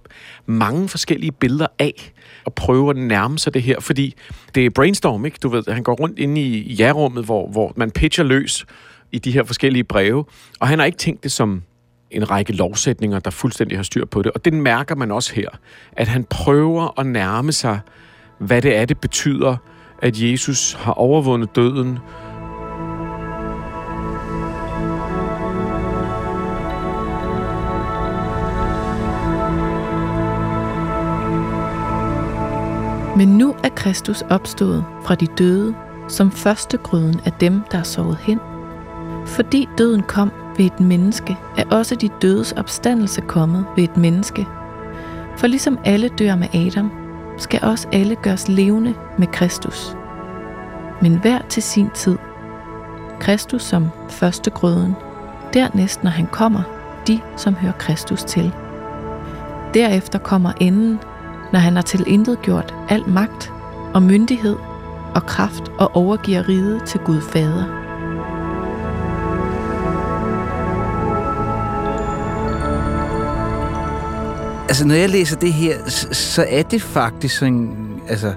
mange 0.47 0.89
forskellige 0.89 1.33
billeder 1.33 1.67
af, 1.79 2.13
og 2.45 2.55
prøver 2.55 2.91
at 2.91 2.97
nærme 2.97 3.39
sig 3.39 3.55
det 3.55 3.63
her, 3.63 3.81
fordi 3.81 4.15
det 4.55 4.67
er 4.67 4.71
brainstorm, 4.71 5.27
ikke? 5.27 5.39
Du 5.43 5.49
ved, 5.49 5.65
han 5.69 5.83
går 5.83 5.95
rundt 5.95 6.19
inde 6.19 6.41
i 6.41 6.75
ja-rummet, 6.75 7.25
hvor, 7.25 7.49
hvor 7.49 7.73
man 7.77 7.91
pitcher 7.91 8.25
løs 8.25 8.67
i 9.13 9.19
de 9.19 9.33
her 9.33 9.45
forskellige 9.45 9.85
breve, 9.85 10.25
og 10.61 10.69
han 10.69 10.79
har 10.79 10.87
ikke 10.87 10.99
tænkt 10.99 11.23
det 11.23 11.33
som 11.33 11.63
en 12.11 12.31
række 12.31 12.53
lovsætninger, 12.53 13.19
der 13.19 13.31
fuldstændig 13.31 13.79
har 13.79 13.83
styr 13.83 14.05
på 14.05 14.23
det. 14.23 14.33
Og 14.33 14.45
det 14.45 14.53
mærker 14.53 14.95
man 14.95 15.11
også 15.11 15.35
her, 15.35 15.49
at 15.93 16.09
han 16.09 16.25
prøver 16.25 17.01
at 17.01 17.07
nærme 17.07 17.53
sig 17.53 17.81
hvad 18.41 18.63
det 18.63 18.77
er, 18.77 18.85
det 18.85 18.99
betyder, 18.99 19.57
at 20.03 20.23
Jesus 20.23 20.73
har 20.73 20.93
overvundet 20.93 21.57
døden. 21.57 21.99
Men 33.17 33.29
nu 33.29 33.55
er 33.65 33.69
Kristus 33.69 34.23
opstået 34.23 34.85
fra 35.05 35.15
de 35.15 35.27
døde, 35.27 35.75
som 36.09 36.31
første 36.31 36.77
gryden 36.77 37.21
af 37.25 37.33
dem, 37.33 37.61
der 37.73 37.79
er 37.79 37.83
sovet 37.83 38.17
hen. 38.17 38.39
Fordi 39.27 39.69
døden 39.79 40.03
kom 40.03 40.33
ved 40.57 40.67
et 40.67 40.81
menneske, 40.81 41.37
er 41.57 41.65
også 41.71 41.95
de 41.95 42.09
dødes 42.23 42.53
opstandelse 42.53 43.21
kommet 43.21 43.67
ved 43.77 43.85
et 43.85 43.97
menneske. 43.97 44.47
For 45.37 45.47
ligesom 45.47 45.79
alle 45.85 46.09
dør 46.09 46.37
med 46.37 46.49
Adam, 46.55 47.00
skal 47.41 47.61
også 47.63 47.89
alle 47.93 48.17
gøres 48.17 48.49
levende 48.49 48.95
med 49.19 49.27
Kristus. 49.27 49.97
Men 51.03 51.15
hver 51.15 51.39
til 51.49 51.63
sin 51.63 51.91
tid. 51.95 52.19
Kristus 53.21 53.63
som 53.63 53.89
første 54.09 54.51
grøden, 54.51 54.97
dernæst 55.55 56.05
når 56.05 56.11
han 56.11 56.27
kommer, 56.27 56.63
de 57.07 57.21
som 57.37 57.55
hører 57.55 57.73
Kristus 57.73 58.25
til. 58.25 58.55
Derefter 59.75 60.19
kommer 60.19 60.53
enden, 60.61 60.99
når 61.53 61.59
han 61.59 61.75
har 61.75 61.83
tilintetgjort 61.83 62.75
al 62.89 63.09
magt 63.09 63.53
og 63.95 64.03
myndighed 64.03 64.57
og 65.15 65.23
kraft 65.23 65.69
og 65.79 65.97
overgiver 65.97 66.49
riget 66.49 66.83
til 66.85 67.01
Gud 67.01 67.21
Fader. 67.21 67.80
Altså, 74.71 74.87
når 74.87 74.95
jeg 74.95 75.11
læser 75.11 75.37
det 75.37 75.53
her, 75.53 75.89
så 76.13 76.47
er 76.49 76.63
det 76.63 76.83
faktisk 76.83 77.39
sådan, 77.39 77.77
altså, 78.09 78.35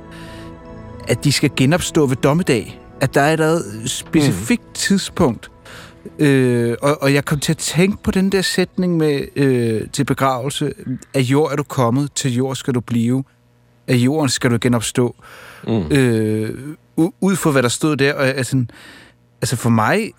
at 1.08 1.24
de 1.24 1.32
skal 1.32 1.52
genopstå 1.58 2.06
ved 2.06 2.16
dommedag. 2.16 2.80
At 3.02 3.14
der 3.14 3.22
er 3.22 3.34
et 3.34 3.64
specifikt 3.86 4.68
mm. 4.68 4.74
tidspunkt. 4.74 5.52
Øh, 6.20 6.76
og, 6.82 7.02
og 7.02 7.14
jeg 7.14 7.26
kom 7.26 7.40
til 7.40 7.54
at 7.54 7.58
tænke 7.58 8.04
på 8.04 8.12
den 8.12 8.32
der 8.32 8.42
sætning 8.42 8.98
med 8.98 9.26
øh, 9.36 9.82
til 9.94 10.06
begravelse. 10.06 10.74
Af 11.14 11.20
jord 11.20 11.52
er 11.52 11.56
du 11.56 11.64
kommet, 11.64 12.14
til 12.14 12.34
jord 12.34 12.56
skal 12.56 12.74
du 12.74 12.80
blive. 12.80 13.24
Af 13.88 13.96
jorden 13.96 14.30
skal 14.30 14.52
du 14.52 14.58
genopstå. 14.62 15.16
Mm. 15.68 15.92
Øh, 15.92 16.76
ud 16.98 17.36
fra 17.36 17.52
hvad 17.52 17.64
der 17.64 17.70
stod 17.70 17.98
der. 17.98 18.14
Og, 18.14 18.28
altså, 18.28 18.66
altså 19.42 19.56
for 19.56 19.70
mig 19.70 20.12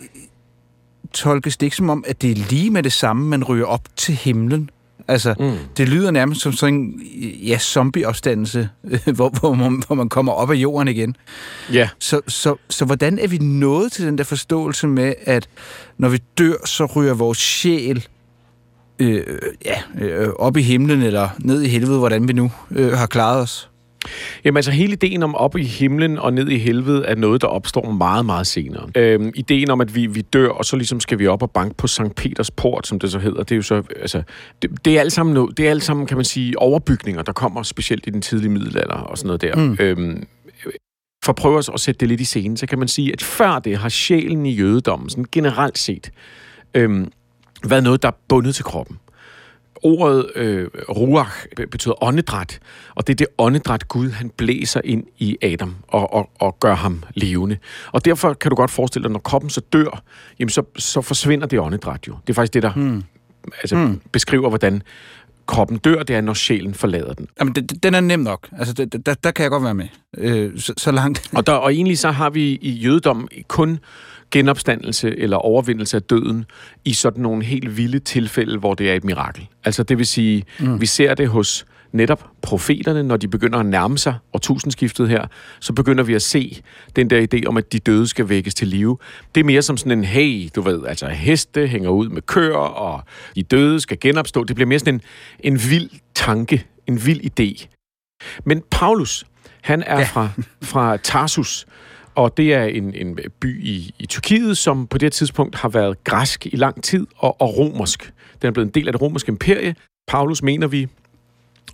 tolkes 1.13 1.57
det 1.57 1.67
ikke 1.67 1.77
som 1.77 1.91
om, 1.91 2.05
at 2.07 2.23
det 2.23 2.31
er 2.31 2.35
lige 2.35 2.71
med 2.71 2.83
det 2.83 2.93
samme, 2.93 3.29
man 3.29 3.45
ryger 3.45 3.67
op 3.67 3.89
til 3.97 4.15
himlen. 4.15 4.71
Altså, 5.09 5.35
mm. 5.39 5.53
det 5.77 5.89
lyder 5.89 6.11
nærmest 6.11 6.41
som 6.41 6.53
sådan 6.53 6.75
en 6.75 7.01
ja, 7.43 7.59
zombieopstandelse, 7.59 8.69
hvor, 9.17 9.29
hvor, 9.41 9.55
man, 9.55 9.83
hvor 9.87 9.97
man 9.97 10.09
kommer 10.09 10.33
op 10.33 10.51
af 10.51 10.55
jorden 10.55 10.89
igen. 10.89 11.17
Ja. 11.73 11.77
Yeah. 11.77 11.89
Så, 11.99 12.21
så, 12.29 12.57
så 12.71 12.85
hvordan 12.85 13.19
er 13.19 13.29
vi 13.29 13.39
nået 13.39 13.93
til 13.93 14.07
den 14.07 14.19
der 14.19 14.25
forståelse 14.25 14.87
med, 14.87 15.15
at 15.25 15.49
når 15.99 16.09
vi 16.09 16.19
dør, 16.39 16.67
så 16.67 16.85
ryger 16.85 17.15
vores 17.15 17.39
sjæl 17.39 18.07
øh, 18.99 19.23
ja, 19.65 19.83
øh, 20.01 20.29
op 20.39 20.57
i 20.57 20.63
himlen 20.63 21.03
eller 21.03 21.29
ned 21.39 21.63
i 21.63 21.69
helvede, 21.69 21.99
hvordan 21.99 22.29
vi 22.29 22.33
nu 22.33 22.51
øh, 22.71 22.93
har 22.93 23.07
klaret 23.07 23.43
os? 23.43 23.71
Jamen 24.45 24.57
altså, 24.57 24.71
hele 24.71 24.93
ideen 24.93 25.23
om 25.23 25.35
op 25.35 25.57
i 25.57 25.65
himlen 25.65 26.19
og 26.19 26.33
ned 26.33 26.49
i 26.49 26.59
helvede 26.59 27.05
er 27.05 27.15
noget, 27.15 27.41
der 27.41 27.49
opstår 27.49 27.91
meget, 27.91 28.27
meget 28.27 28.47
senere. 28.47 28.89
Øhm, 28.95 29.33
ideen 29.35 29.71
om, 29.71 29.81
at 29.81 29.95
vi, 29.95 30.07
vi 30.07 30.21
dør, 30.21 30.49
og 30.49 30.65
så 30.65 30.77
ligesom 30.77 31.01
skal 31.01 31.19
vi 31.19 31.27
op 31.27 31.43
og 31.43 31.51
banke 31.51 31.77
på 31.77 31.87
Sankt 31.87 32.15
Peters 32.15 32.51
port, 32.51 32.87
som 32.87 32.99
det 32.99 33.13
så 33.13 33.19
hedder, 33.19 33.43
det 33.43 33.53
er 33.53 33.57
jo 33.57 33.63
så, 33.63 33.83
altså, 34.01 34.23
det, 34.63 34.85
det 34.85 34.97
er 34.97 35.01
alt 35.01 35.13
sammen, 35.13 35.35
noget, 35.35 35.57
det 35.57 35.67
er 35.67 35.71
alt 35.71 35.83
sammen, 35.83 36.07
kan 36.07 36.17
man 36.17 36.25
sige, 36.25 36.59
overbygninger, 36.59 37.23
der 37.23 37.33
kommer 37.33 37.63
specielt 37.63 38.07
i 38.07 38.11
den 38.11 38.23
tidlige 38.23 38.51
middelalder 38.51 38.95
og 38.95 39.19
sådan 39.19 39.27
noget 39.27 39.43
der. 39.43 39.57
Mm. 39.57 39.77
Øhm, 39.81 40.27
for 41.25 41.33
at 41.33 41.37
prøve 41.37 41.59
at 41.59 41.81
sætte 41.81 41.99
det 41.99 42.09
lidt 42.09 42.21
i 42.21 42.25
scenen, 42.25 42.57
så 42.57 42.67
kan 42.67 42.79
man 42.79 42.89
sige, 42.89 43.13
at 43.13 43.23
før 43.23 43.59
det 43.59 43.77
har 43.77 43.89
sjælen 43.89 44.47
i 44.47 44.53
jødedommen, 44.53 45.11
sådan 45.11 45.27
generelt 45.33 45.79
set, 45.79 46.11
øhm, 46.75 47.13
været 47.69 47.83
noget, 47.83 48.03
der 48.03 48.09
er 48.09 48.17
bundet 48.29 48.55
til 48.55 48.65
kroppen 48.65 48.99
ordet 49.85 50.31
øh, 50.35 50.69
ruach 50.89 51.47
betyder 51.71 52.05
åndedræt, 52.05 52.61
og 52.95 53.07
det 53.07 53.13
er 53.13 53.17
det 53.17 53.27
åndedræt 53.39 53.89
Gud, 53.89 54.11
han 54.11 54.31
blæser 54.37 54.81
ind 54.85 55.05
i 55.19 55.37
Adam 55.43 55.77
og, 55.89 56.15
og, 56.15 56.31
og 56.41 56.57
gør 56.61 56.75
ham 56.75 57.03
levende. 57.15 57.57
Og 57.93 58.05
derfor 58.05 58.35
kan 58.35 58.51
du 58.51 58.57
godt 58.57 58.71
forestille 58.71 59.03
dig, 59.03 59.13
når 59.13 59.19
kroppen 59.19 59.51
så 59.51 59.61
dør, 59.61 60.03
jamen 60.39 60.51
så, 60.51 60.63
så 60.77 61.01
forsvinder 61.01 61.47
det 61.47 61.61
åndedræt 61.61 62.09
jo. 62.09 62.17
Det 62.27 62.33
er 62.33 62.35
faktisk 62.35 62.55
det, 62.55 62.63
der 62.63 62.73
hmm. 62.73 63.03
Altså, 63.63 63.77
hmm. 63.77 64.01
beskriver, 64.13 64.49
hvordan 64.49 64.83
kroppen 65.47 65.79
dør, 65.79 66.03
det 66.03 66.17
er, 66.17 66.21
når 66.21 66.35
sjælen 66.35 66.75
forlader 66.75 67.13
den. 67.13 67.29
Jamen, 67.41 67.55
det, 67.55 67.83
den 67.83 67.95
er 67.95 68.01
nem 68.01 68.21
nok. 68.21 68.49
Altså, 68.59 68.75
det, 68.75 69.07
der, 69.07 69.15
der 69.15 69.31
kan 69.31 69.43
jeg 69.43 69.51
godt 69.51 69.65
være 69.65 69.75
med. 69.75 69.89
Øh, 70.19 70.59
så, 70.59 70.75
så 70.77 70.93
langt. 70.93 71.31
og, 71.33 71.47
der, 71.47 71.53
og 71.53 71.75
egentlig 71.75 71.99
så 71.99 72.11
har 72.11 72.31
vi 72.31 72.59
i 72.63 72.71
jødedom 72.71 73.29
kun 73.49 73.79
genopstandelse 74.35 75.19
eller 75.19 75.37
overvindelse 75.37 75.97
af 75.97 76.03
døden 76.03 76.45
i 76.85 76.93
sådan 76.93 77.23
nogle 77.23 77.45
helt 77.45 77.77
vilde 77.77 77.99
tilfælde, 77.99 78.59
hvor 78.59 78.75
det 78.75 78.91
er 78.91 78.95
et 78.95 79.05
mirakel. 79.05 79.47
Altså 79.65 79.83
det 79.83 79.99
vil 79.99 80.07
sige, 80.07 80.45
mm. 80.61 80.81
vi 80.81 80.87
ser 80.87 81.15
det 81.15 81.29
hos 81.29 81.67
netop 81.93 82.31
profeterne, 82.43 83.03
når 83.03 83.17
de 83.17 83.29
begynder 83.29 83.59
at 83.59 83.67
nærme 83.67 83.99
sig 83.99 84.15
årtusindskiftet 84.33 85.09
her, 85.09 85.27
så 85.61 85.73
begynder 85.73 86.05
vi 86.05 86.15
at 86.15 86.23
se 86.23 86.63
den 86.97 87.11
der 87.11 87.27
idé 87.35 87.47
om, 87.47 87.57
at 87.57 87.73
de 87.73 87.79
døde 87.79 88.07
skal 88.07 88.29
vækkes 88.29 88.55
til 88.55 88.69
live. 88.69 88.99
Det 89.35 89.41
er 89.41 89.45
mere 89.45 89.63
som 89.63 89.77
sådan 89.77 89.99
en, 89.99 90.05
hey, 90.05 90.49
du 90.55 90.61
ved, 90.61 90.87
altså 90.87 91.07
heste 91.07 91.67
hænger 91.67 91.91
ud 91.91 92.09
med 92.09 92.23
køer, 92.23 92.57
og 92.57 93.03
de 93.35 93.43
døde 93.43 93.81
skal 93.81 94.01
genopstå. 94.01 94.45
Det 94.45 94.57
bliver 94.57 94.69
mere 94.69 94.79
sådan 94.79 94.95
en, 94.95 95.01
en 95.53 95.61
vild 95.71 95.91
tanke, 96.15 96.67
en 96.87 97.07
vild 97.07 97.21
idé. 97.41 97.67
Men 98.45 98.63
Paulus, 98.71 99.27
han 99.63 99.83
er 99.87 99.99
ja. 99.99 100.05
fra, 100.05 100.29
fra 100.63 100.97
Tarsus, 100.97 101.67
og 102.15 102.37
det 102.37 102.55
er 102.55 102.65
en, 102.65 102.95
en 102.95 103.19
by 103.41 103.65
i, 103.65 103.95
i 103.99 104.07
Tyrkiet, 104.07 104.59
som 104.59 104.87
på 104.87 104.99
det 104.99 105.13
tidspunkt 105.13 105.57
har 105.57 105.69
været 105.69 106.05
græsk 106.05 106.47
i 106.47 106.57
lang 106.57 106.83
tid 106.83 107.07
og, 107.17 107.41
og 107.41 107.59
romersk. 107.59 108.13
Den 108.43 108.49
er 108.49 108.53
blevet 108.53 108.67
en 108.67 108.73
del 108.75 108.89
af 108.89 108.93
det 108.93 109.03
romerske 109.03 109.29
imperie. 109.29 109.75
Paulus 110.09 110.43
mener 110.43 110.67
vi 110.67 110.89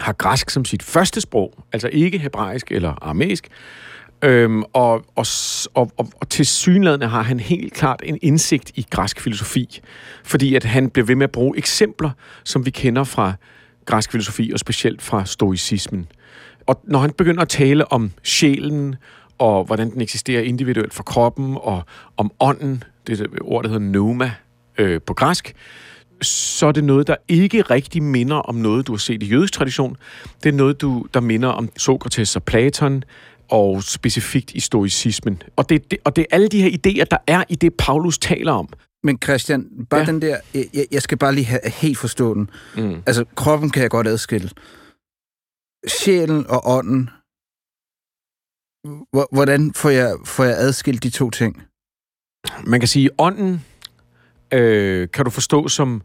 har 0.01 0.13
græsk 0.13 0.51
som 0.51 0.65
sit 0.65 0.83
første 0.83 1.21
sprog, 1.21 1.65
altså 1.73 1.89
ikke 1.93 2.19
hebraisk 2.19 2.73
eller 2.73 2.89
aramæisk. 3.03 3.49
Øhm, 4.25 4.63
og, 4.63 4.93
og, 4.93 5.27
og, 5.75 5.93
og, 5.97 6.09
og 6.21 6.29
til 6.29 6.47
synlædende 6.47 7.07
har 7.07 7.23
han 7.23 7.41
helt 7.41 7.73
klart 7.73 8.01
en 8.05 8.19
indsigt 8.23 8.73
i 8.75 8.87
græsk 8.91 9.21
filosofi, 9.21 9.81
fordi 10.25 10.55
at 10.55 10.65
han 10.65 10.91
bliver 10.91 11.07
ved 11.07 11.15
med 11.15 11.25
at 11.25 11.31
bruge 11.31 11.59
eksempler, 11.59 12.11
som 12.45 12.67
vi 12.67 12.71
kender 12.71 13.05
fra 13.05 13.33
græsk 13.87 14.13
filosofi, 14.13 14.51
og 14.53 14.59
specielt 14.59 15.03
fra 15.03 15.25
stoicismen. 15.25 16.07
Og 16.67 16.81
når 16.85 16.99
han 16.99 17.13
begynder 17.13 17.43
at 17.43 17.49
tale 17.49 17.93
om 17.93 18.13
sjælen 18.23 18.97
og 19.41 19.65
hvordan 19.65 19.91
den 19.91 20.01
eksisterer 20.01 20.43
individuelt 20.43 20.95
for 20.95 21.03
kroppen, 21.03 21.57
og 21.61 21.83
om 22.17 22.33
ånden, 22.41 22.85
det 23.07 23.21
er 23.21 23.25
et 23.25 23.31
ord, 23.41 23.63
der 23.63 23.71
hedder 23.71 23.91
pneuma 23.91 24.33
øh, 24.79 25.01
på 25.07 25.15
græsk, 25.15 25.55
så 26.23 26.67
er 26.67 26.73
det 26.73 26.85
noget, 26.85 27.07
der 27.07 27.17
ikke 27.29 27.63
rigtig 27.63 28.03
minder 28.03 28.37
om 28.37 28.55
noget, 28.55 28.87
du 28.87 28.93
har 28.93 28.99
set 28.99 29.23
i 29.23 29.27
jødisk 29.27 29.53
tradition. 29.53 29.97
Det 30.43 30.49
er 30.49 30.57
noget, 30.57 30.81
du, 30.81 31.07
der 31.15 31.21
minder 31.21 31.49
om 31.49 31.69
Sokrates 31.77 32.37
og 32.37 32.43
Platon, 32.43 33.03
og 33.51 33.83
specifikt 33.83 34.53
i 34.55 34.61
stoicismen. 34.61 35.43
Og 35.57 35.69
det, 35.69 35.91
det, 35.91 35.99
og 36.05 36.17
det 36.17 36.23
er 36.23 36.35
alle 36.35 36.49
de 36.49 36.63
her 36.63 36.71
idéer, 36.71 37.05
der 37.11 37.17
er 37.27 37.45
i 37.49 37.55
det, 37.55 37.75
Paulus 37.75 38.19
taler 38.19 38.53
om. 38.53 38.69
Men 39.03 39.19
Christian, 39.25 39.67
bare 39.91 40.01
ja. 40.01 40.07
den 40.07 40.23
der, 40.23 40.37
jeg, 40.55 40.87
jeg 40.91 41.03
skal 41.03 41.19
bare 41.19 41.35
lige 41.35 41.45
have 41.45 41.61
helt 41.65 41.99
forstå 41.99 42.35
den. 42.35 42.51
Mm. 42.77 43.03
Altså, 43.07 43.25
kroppen 43.35 43.71
kan 43.71 43.83
jeg 43.83 43.91
godt 43.91 44.07
adskille. 44.07 44.51
Sjælen 45.87 46.47
og 46.49 46.63
ånden, 46.65 47.11
Hvordan 49.33 49.73
får 49.75 49.91
jeg, 49.91 50.15
får 50.25 50.45
jeg 50.45 50.55
adskilt 50.59 51.03
de 51.03 51.11
to 51.11 51.31
ting? 51.31 51.63
Man 52.65 52.81
kan 52.81 52.89
sige, 52.89 53.11
ånden 53.19 53.65
øh, 54.53 55.09
kan 55.13 55.25
du 55.25 55.31
forstå 55.31 55.69
som, 55.69 56.03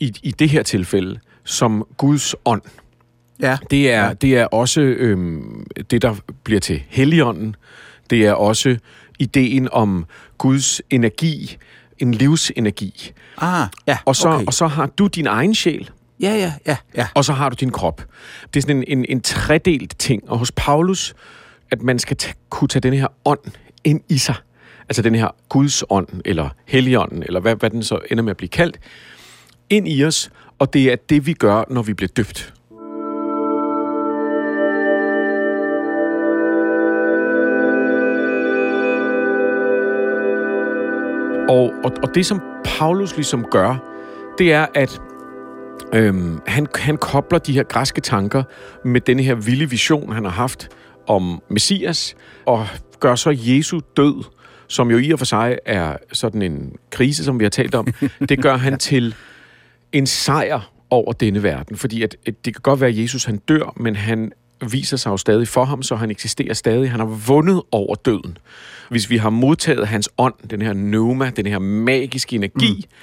i, 0.00 0.14
i 0.22 0.30
det 0.30 0.48
her 0.48 0.62
tilfælde, 0.62 1.20
som 1.44 1.86
Guds 1.96 2.34
ånd. 2.44 2.62
Ja. 3.40 3.58
Det 3.70 3.92
er, 3.92 4.06
ja. 4.06 4.12
det 4.12 4.38
er 4.38 4.44
også 4.44 4.80
øh, 4.80 5.40
det, 5.90 6.02
der 6.02 6.14
bliver 6.44 6.60
til 6.60 6.82
Helligånden. 6.88 7.56
Det 8.10 8.26
er 8.26 8.32
også 8.32 8.78
ideen 9.18 9.68
om 9.72 10.06
Guds 10.38 10.82
energi, 10.90 11.56
en 11.98 12.14
livsenergi. 12.14 13.12
Ah, 13.38 13.66
ja, 13.86 13.98
og, 14.04 14.16
så, 14.16 14.28
okay. 14.28 14.46
og 14.46 14.54
så 14.54 14.66
har 14.66 14.86
du 14.86 15.06
din 15.06 15.26
egen 15.26 15.54
sjæl. 15.54 15.90
Ja, 16.20 16.34
ja, 16.34 16.52
ja, 16.66 16.76
ja. 16.96 17.06
Og 17.14 17.24
så 17.24 17.32
har 17.32 17.48
du 17.48 17.56
din 17.60 17.70
krop. 17.70 18.06
Det 18.54 18.60
er 18.60 18.62
sådan 18.62 18.76
en, 18.76 18.98
en, 18.98 19.04
en 19.08 19.20
tredelt 19.20 19.98
ting. 19.98 20.30
Og 20.30 20.38
hos 20.38 20.52
Paulus, 20.52 21.14
at 21.70 21.82
man 21.82 21.98
skal 21.98 22.16
t- 22.22 22.32
kunne 22.50 22.68
tage 22.68 22.80
den 22.80 22.92
her 22.92 23.06
ånd 23.24 23.52
ind 23.84 24.00
i 24.08 24.18
sig. 24.18 24.34
Altså 24.88 25.02
den 25.02 25.14
her 25.14 25.28
Guds 25.48 25.84
ånd, 25.90 26.08
eller 26.24 26.48
Helligånden, 26.66 27.22
eller 27.22 27.40
hvad, 27.40 27.56
hvad 27.56 27.70
den 27.70 27.82
så 27.82 28.00
ender 28.10 28.24
med 28.24 28.30
at 28.30 28.36
blive 28.36 28.48
kaldt, 28.48 28.78
ind 29.70 29.88
i 29.88 30.04
os, 30.04 30.30
og 30.58 30.72
det 30.72 30.92
er 30.92 30.96
det, 30.96 31.26
vi 31.26 31.32
gør, 31.32 31.64
når 31.70 31.82
vi 31.82 31.94
bliver 31.94 32.08
døbt. 32.16 32.54
Og, 41.48 41.72
og, 41.84 41.92
og 42.02 42.14
det, 42.14 42.26
som 42.26 42.40
Paulus 42.64 43.16
ligesom 43.16 43.44
gør, 43.50 43.76
det 44.38 44.52
er, 44.52 44.66
at 44.74 45.00
øhm, 45.94 46.40
han, 46.46 46.66
han 46.74 46.96
kobler 46.96 47.38
de 47.38 47.52
her 47.52 47.62
græske 47.62 48.00
tanker 48.00 48.42
med 48.84 49.00
den 49.00 49.20
her 49.20 49.34
vilde 49.34 49.70
vision, 49.70 50.12
han 50.12 50.24
har 50.24 50.32
haft 50.32 50.68
om 51.08 51.42
Messias, 51.50 52.16
og 52.46 52.66
gør 53.00 53.14
så 53.14 53.36
Jesu 53.38 53.80
død, 53.96 54.24
som 54.68 54.90
jo 54.90 54.98
i 54.98 55.10
og 55.10 55.18
for 55.18 55.26
sig 55.26 55.58
er 55.66 55.96
sådan 56.12 56.42
en 56.42 56.76
krise, 56.90 57.24
som 57.24 57.38
vi 57.38 57.44
har 57.44 57.50
talt 57.50 57.74
om, 57.74 57.86
det 58.28 58.42
gør 58.42 58.56
han 58.56 58.78
til 58.78 59.14
en 59.92 60.06
sejr 60.06 60.70
over 60.90 61.12
denne 61.12 61.42
verden. 61.42 61.76
Fordi 61.76 62.02
at, 62.02 62.16
at 62.26 62.44
det 62.44 62.54
kan 62.54 62.62
godt 62.62 62.80
være, 62.80 62.90
at 62.90 62.98
Jesus 62.98 63.24
han 63.24 63.36
dør, 63.36 63.72
men 63.76 63.96
han 63.96 64.32
viser 64.70 64.96
sig 64.96 65.10
jo 65.10 65.16
stadig 65.16 65.48
for 65.48 65.64
ham, 65.64 65.82
så 65.82 65.96
han 65.96 66.10
eksisterer 66.10 66.54
stadig. 66.54 66.90
Han 66.90 67.00
har 67.00 67.06
vundet 67.06 67.62
over 67.72 67.94
døden. 67.94 68.38
Hvis 68.90 69.10
vi 69.10 69.16
har 69.16 69.30
modtaget 69.30 69.88
hans 69.88 70.08
ånd, 70.18 70.34
den 70.50 70.62
her 70.62 70.72
pneuma, 70.72 71.30
den 71.30 71.46
her 71.46 71.58
magiske 71.58 72.36
energi, 72.36 72.74
mm. 72.74 72.96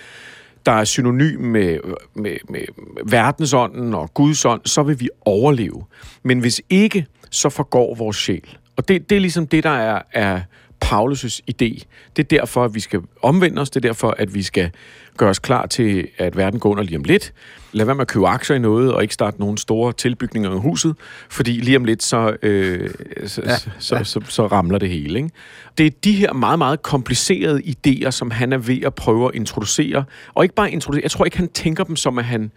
der 0.65 0.71
er 0.71 0.83
synonym 0.83 1.39
med, 1.39 1.79
med, 2.15 2.38
med 2.50 2.62
verdensånden 3.05 3.93
og 3.93 4.13
Guds 4.13 4.45
ånd, 4.45 4.62
så 4.65 4.83
vil 4.83 5.00
vi 5.00 5.09
overleve. 5.25 5.83
Men 6.24 6.39
hvis 6.39 6.62
ikke, 6.69 7.05
så 7.36 7.50
forgår 7.50 7.96
vores 7.96 8.18
sjæl. 8.18 8.58
Og 8.75 8.88
det, 8.88 9.10
det 9.10 9.15
er 9.15 9.20
ligesom 9.20 9.48
det, 9.48 9.63
der 9.63 9.70
er, 9.70 10.01
er 10.12 10.42
Paulus' 10.86 11.39
idé. 11.51 11.84
Det 12.15 12.20
er 12.20 12.24
derfor, 12.30 12.63
at 12.63 12.75
vi 12.75 12.80
skal 12.80 13.00
omvende 13.22 13.62
os. 13.62 13.70
Det 13.70 13.86
er 13.86 13.89
derfor, 13.89 14.15
at 14.18 14.34
vi 14.34 14.44
skal 14.44 14.72
gøre 15.18 15.30
os 15.30 15.39
klar 15.39 15.65
til, 15.65 16.08
at 16.18 16.38
verden 16.38 16.60
går 16.60 16.70
under 16.70 16.84
lige 16.84 16.98
om 16.98 17.04
lidt. 17.04 17.34
Lad 17.72 17.86
være 17.86 17.96
med 17.96 18.01
at 18.01 18.08
købe 18.08 18.27
aktier 18.27 18.56
i 18.56 18.60
noget, 18.60 18.94
og 18.94 19.01
ikke 19.01 19.13
starte 19.13 19.39
nogle 19.39 19.58
store 19.58 19.94
tilbygninger 19.94 20.56
i 20.56 20.58
huset, 20.58 20.96
fordi 21.30 21.51
lige 21.51 21.77
om 21.77 21.86
lidt, 21.86 22.04
så, 22.04 22.38
øh, 22.42 22.89
så, 23.25 23.42
ja, 23.46 23.58
så, 23.58 23.96
ja. 23.96 24.04
Så, 24.04 24.20
så, 24.20 24.22
så 24.27 24.48
ramler 24.48 24.77
det 24.77 24.89
hele. 24.89 25.20
Ikke? 25.20 25.30
Det 25.77 25.86
er 25.86 25.92
de 26.04 26.12
her 26.12 26.34
meget, 26.34 26.58
meget 26.58 26.82
komplicerede 26.82 27.62
idéer, 27.62 28.12
som 28.12 28.32
han 28.32 28.54
er 28.54 28.58
ved 28.58 28.84
at 28.84 28.96
prøve 28.96 29.27
at 29.27 29.36
introducere. 29.36 30.04
Og 30.34 30.44
ikke 30.44 30.56
bare 30.56 30.72
introducere, 30.72 31.04
jeg 31.04 31.12
tror 31.12 31.25
ikke, 31.25 31.38
han 31.38 31.50
tænker 31.50 31.84
dem 31.84 31.96
som, 31.96 32.20
at 32.20 32.25
han 32.25 32.51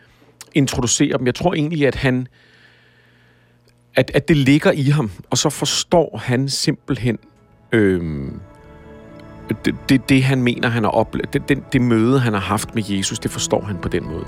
introducerer 0.54 1.16
dem. 1.16 1.26
Jeg 1.26 1.34
tror 1.34 1.54
egentlig, 1.54 1.86
at 1.86 1.94
han 1.94 2.28
at, 3.98 4.10
at 4.14 4.28
det 4.28 4.36
ligger 4.36 4.72
i 4.72 4.82
ham, 4.82 5.10
og 5.30 5.38
så 5.38 5.50
forstår 5.50 6.20
han 6.24 6.48
simpelthen 6.48 7.18
øh, 7.72 8.28
det, 9.64 9.74
det, 9.88 10.08
det, 10.08 10.22
han 10.22 10.42
mener, 10.42 10.68
han 10.68 10.84
har 10.84 10.90
oplevet, 10.90 11.32
det, 11.32 11.48
det, 11.48 11.72
det 11.72 11.80
møde, 11.80 12.20
han 12.20 12.32
har 12.32 12.40
haft 12.40 12.74
med 12.74 12.82
Jesus, 12.86 13.18
det 13.18 13.30
forstår 13.30 13.60
han 13.60 13.76
på 13.76 13.88
den 13.88 14.04
måde. 14.04 14.24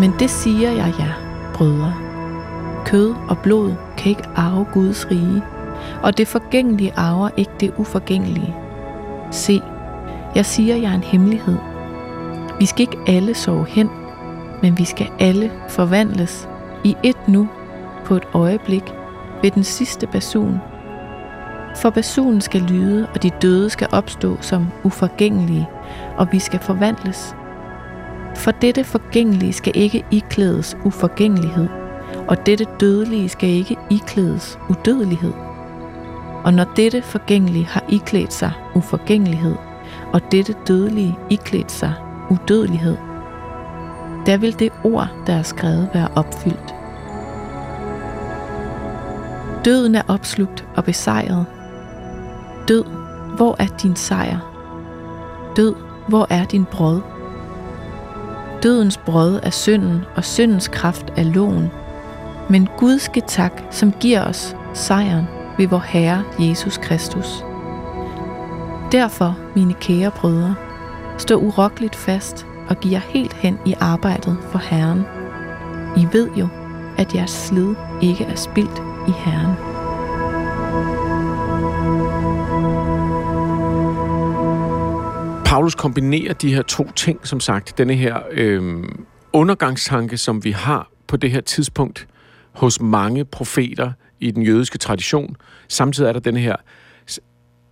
Men 0.00 0.12
det 0.18 0.30
siger 0.30 0.70
jeg 0.70 0.94
jer, 0.98 1.12
brødre. 1.54 1.94
Kød 2.84 3.14
og 3.28 3.38
blod 3.38 3.74
kan 3.98 4.10
ikke 4.10 4.28
arve 4.34 4.66
Guds 4.72 5.10
rige, 5.10 5.42
og 6.02 6.18
det 6.18 6.28
forgængelige 6.28 6.92
arver 6.96 7.30
ikke 7.36 7.52
det 7.60 7.72
uforgængelige. 7.76 8.54
Se, 9.30 9.60
jeg 10.34 10.46
siger 10.46 10.76
jer 10.76 10.94
en 10.94 11.02
hemmelighed. 11.02 11.56
Vi 12.58 12.66
skal 12.66 12.80
ikke 12.80 12.98
alle 13.06 13.34
sove 13.34 13.66
hen, 13.68 13.90
men 14.62 14.78
vi 14.78 14.84
skal 14.84 15.08
alle 15.18 15.52
forvandles 15.68 16.48
i 16.84 16.96
et 17.02 17.28
nu 17.28 17.48
på 18.04 18.16
et 18.16 18.24
øjeblik 18.34 18.82
ved 19.42 19.50
den 19.50 19.64
sidste 19.64 20.06
basun. 20.06 20.58
For 21.76 21.90
basunen 21.90 22.40
skal 22.40 22.60
lyde, 22.60 23.08
og 23.14 23.22
de 23.22 23.30
døde 23.42 23.70
skal 23.70 23.88
opstå 23.92 24.36
som 24.40 24.66
uforgængelige, 24.84 25.68
og 26.16 26.28
vi 26.32 26.38
skal 26.38 26.60
forvandles. 26.60 27.36
For 28.36 28.50
dette 28.50 28.84
forgængelige 28.84 29.52
skal 29.52 29.72
ikke 29.76 30.04
iklædes 30.10 30.76
uforgængelighed, 30.84 31.68
og 32.28 32.46
dette 32.46 32.66
dødelige 32.80 33.28
skal 33.28 33.48
ikke 33.48 33.76
iklædes 33.90 34.58
udødelighed. 34.68 35.32
Og 36.44 36.54
når 36.54 36.64
dette 36.76 37.02
forgængelige 37.02 37.66
har 37.66 37.84
iklædt 37.88 38.32
sig 38.32 38.52
uforgængelighed, 38.74 39.54
og 40.12 40.20
dette 40.32 40.54
dødelige 40.68 41.18
iklædt 41.30 41.72
sig 41.72 41.94
udødelighed, 42.30 42.96
der 44.26 44.36
vil 44.36 44.58
det 44.58 44.72
ord, 44.84 45.08
der 45.26 45.32
er 45.32 45.42
skrevet, 45.42 45.88
være 45.94 46.08
opfyldt. 46.16 46.74
Døden 49.64 49.94
er 49.94 50.02
opslugt 50.08 50.66
og 50.76 50.84
besejret. 50.84 51.46
Død, 52.68 52.84
hvor 53.36 53.56
er 53.58 53.66
din 53.82 53.96
sejr? 53.96 54.38
Død, 55.56 55.74
hvor 56.08 56.26
er 56.30 56.44
din 56.44 56.64
brød? 56.64 57.00
Dødens 58.62 58.96
brød 58.96 59.40
er 59.42 59.50
synden, 59.50 60.04
og 60.16 60.24
syndens 60.24 60.68
kraft 60.68 61.12
er 61.16 61.22
loven. 61.22 61.70
Men 62.50 62.68
Gud 62.78 62.98
skal 62.98 63.22
tak, 63.26 63.62
som 63.70 63.92
giver 63.92 64.24
os 64.24 64.56
sejren 64.74 65.24
ved 65.58 65.68
vor 65.68 65.78
Herre 65.86 66.24
Jesus 66.38 66.78
Kristus. 66.78 67.44
Derfor, 68.92 69.38
mine 69.56 69.74
kære 69.74 70.10
brødre, 70.10 70.54
stå 71.18 71.36
urokkeligt 71.36 71.96
fast 71.96 72.46
og 72.68 72.80
giv 72.80 72.92
jer 72.92 72.98
helt 72.98 73.32
hen 73.32 73.58
i 73.66 73.74
arbejdet 73.80 74.38
for 74.50 74.58
Herren. 74.58 74.98
I 75.96 76.08
ved 76.12 76.30
jo, 76.38 76.48
at 76.98 77.14
jeres 77.14 77.30
slid 77.30 77.74
ikke 78.02 78.24
er 78.24 78.34
spildt 78.34 78.82
i 79.08 79.10
Herren. 79.10 79.56
Paulus 85.44 85.74
kombinerer 85.74 86.32
de 86.32 86.54
her 86.54 86.62
to 86.62 86.92
ting, 86.92 87.26
som 87.26 87.40
sagt. 87.40 87.78
Denne 87.78 87.94
her 87.94 88.18
øh, 88.30 88.84
undergangstanke, 89.32 90.16
som 90.16 90.44
vi 90.44 90.50
har 90.50 90.90
på 91.06 91.16
det 91.16 91.30
her 91.30 91.40
tidspunkt 91.40 92.06
hos 92.52 92.80
mange 92.80 93.24
profeter 93.24 93.92
i 94.20 94.30
den 94.30 94.42
jødiske 94.42 94.78
tradition. 94.78 95.36
Samtidig 95.68 96.08
er 96.08 96.12
der 96.12 96.20
den 96.20 96.36
her 96.36 96.56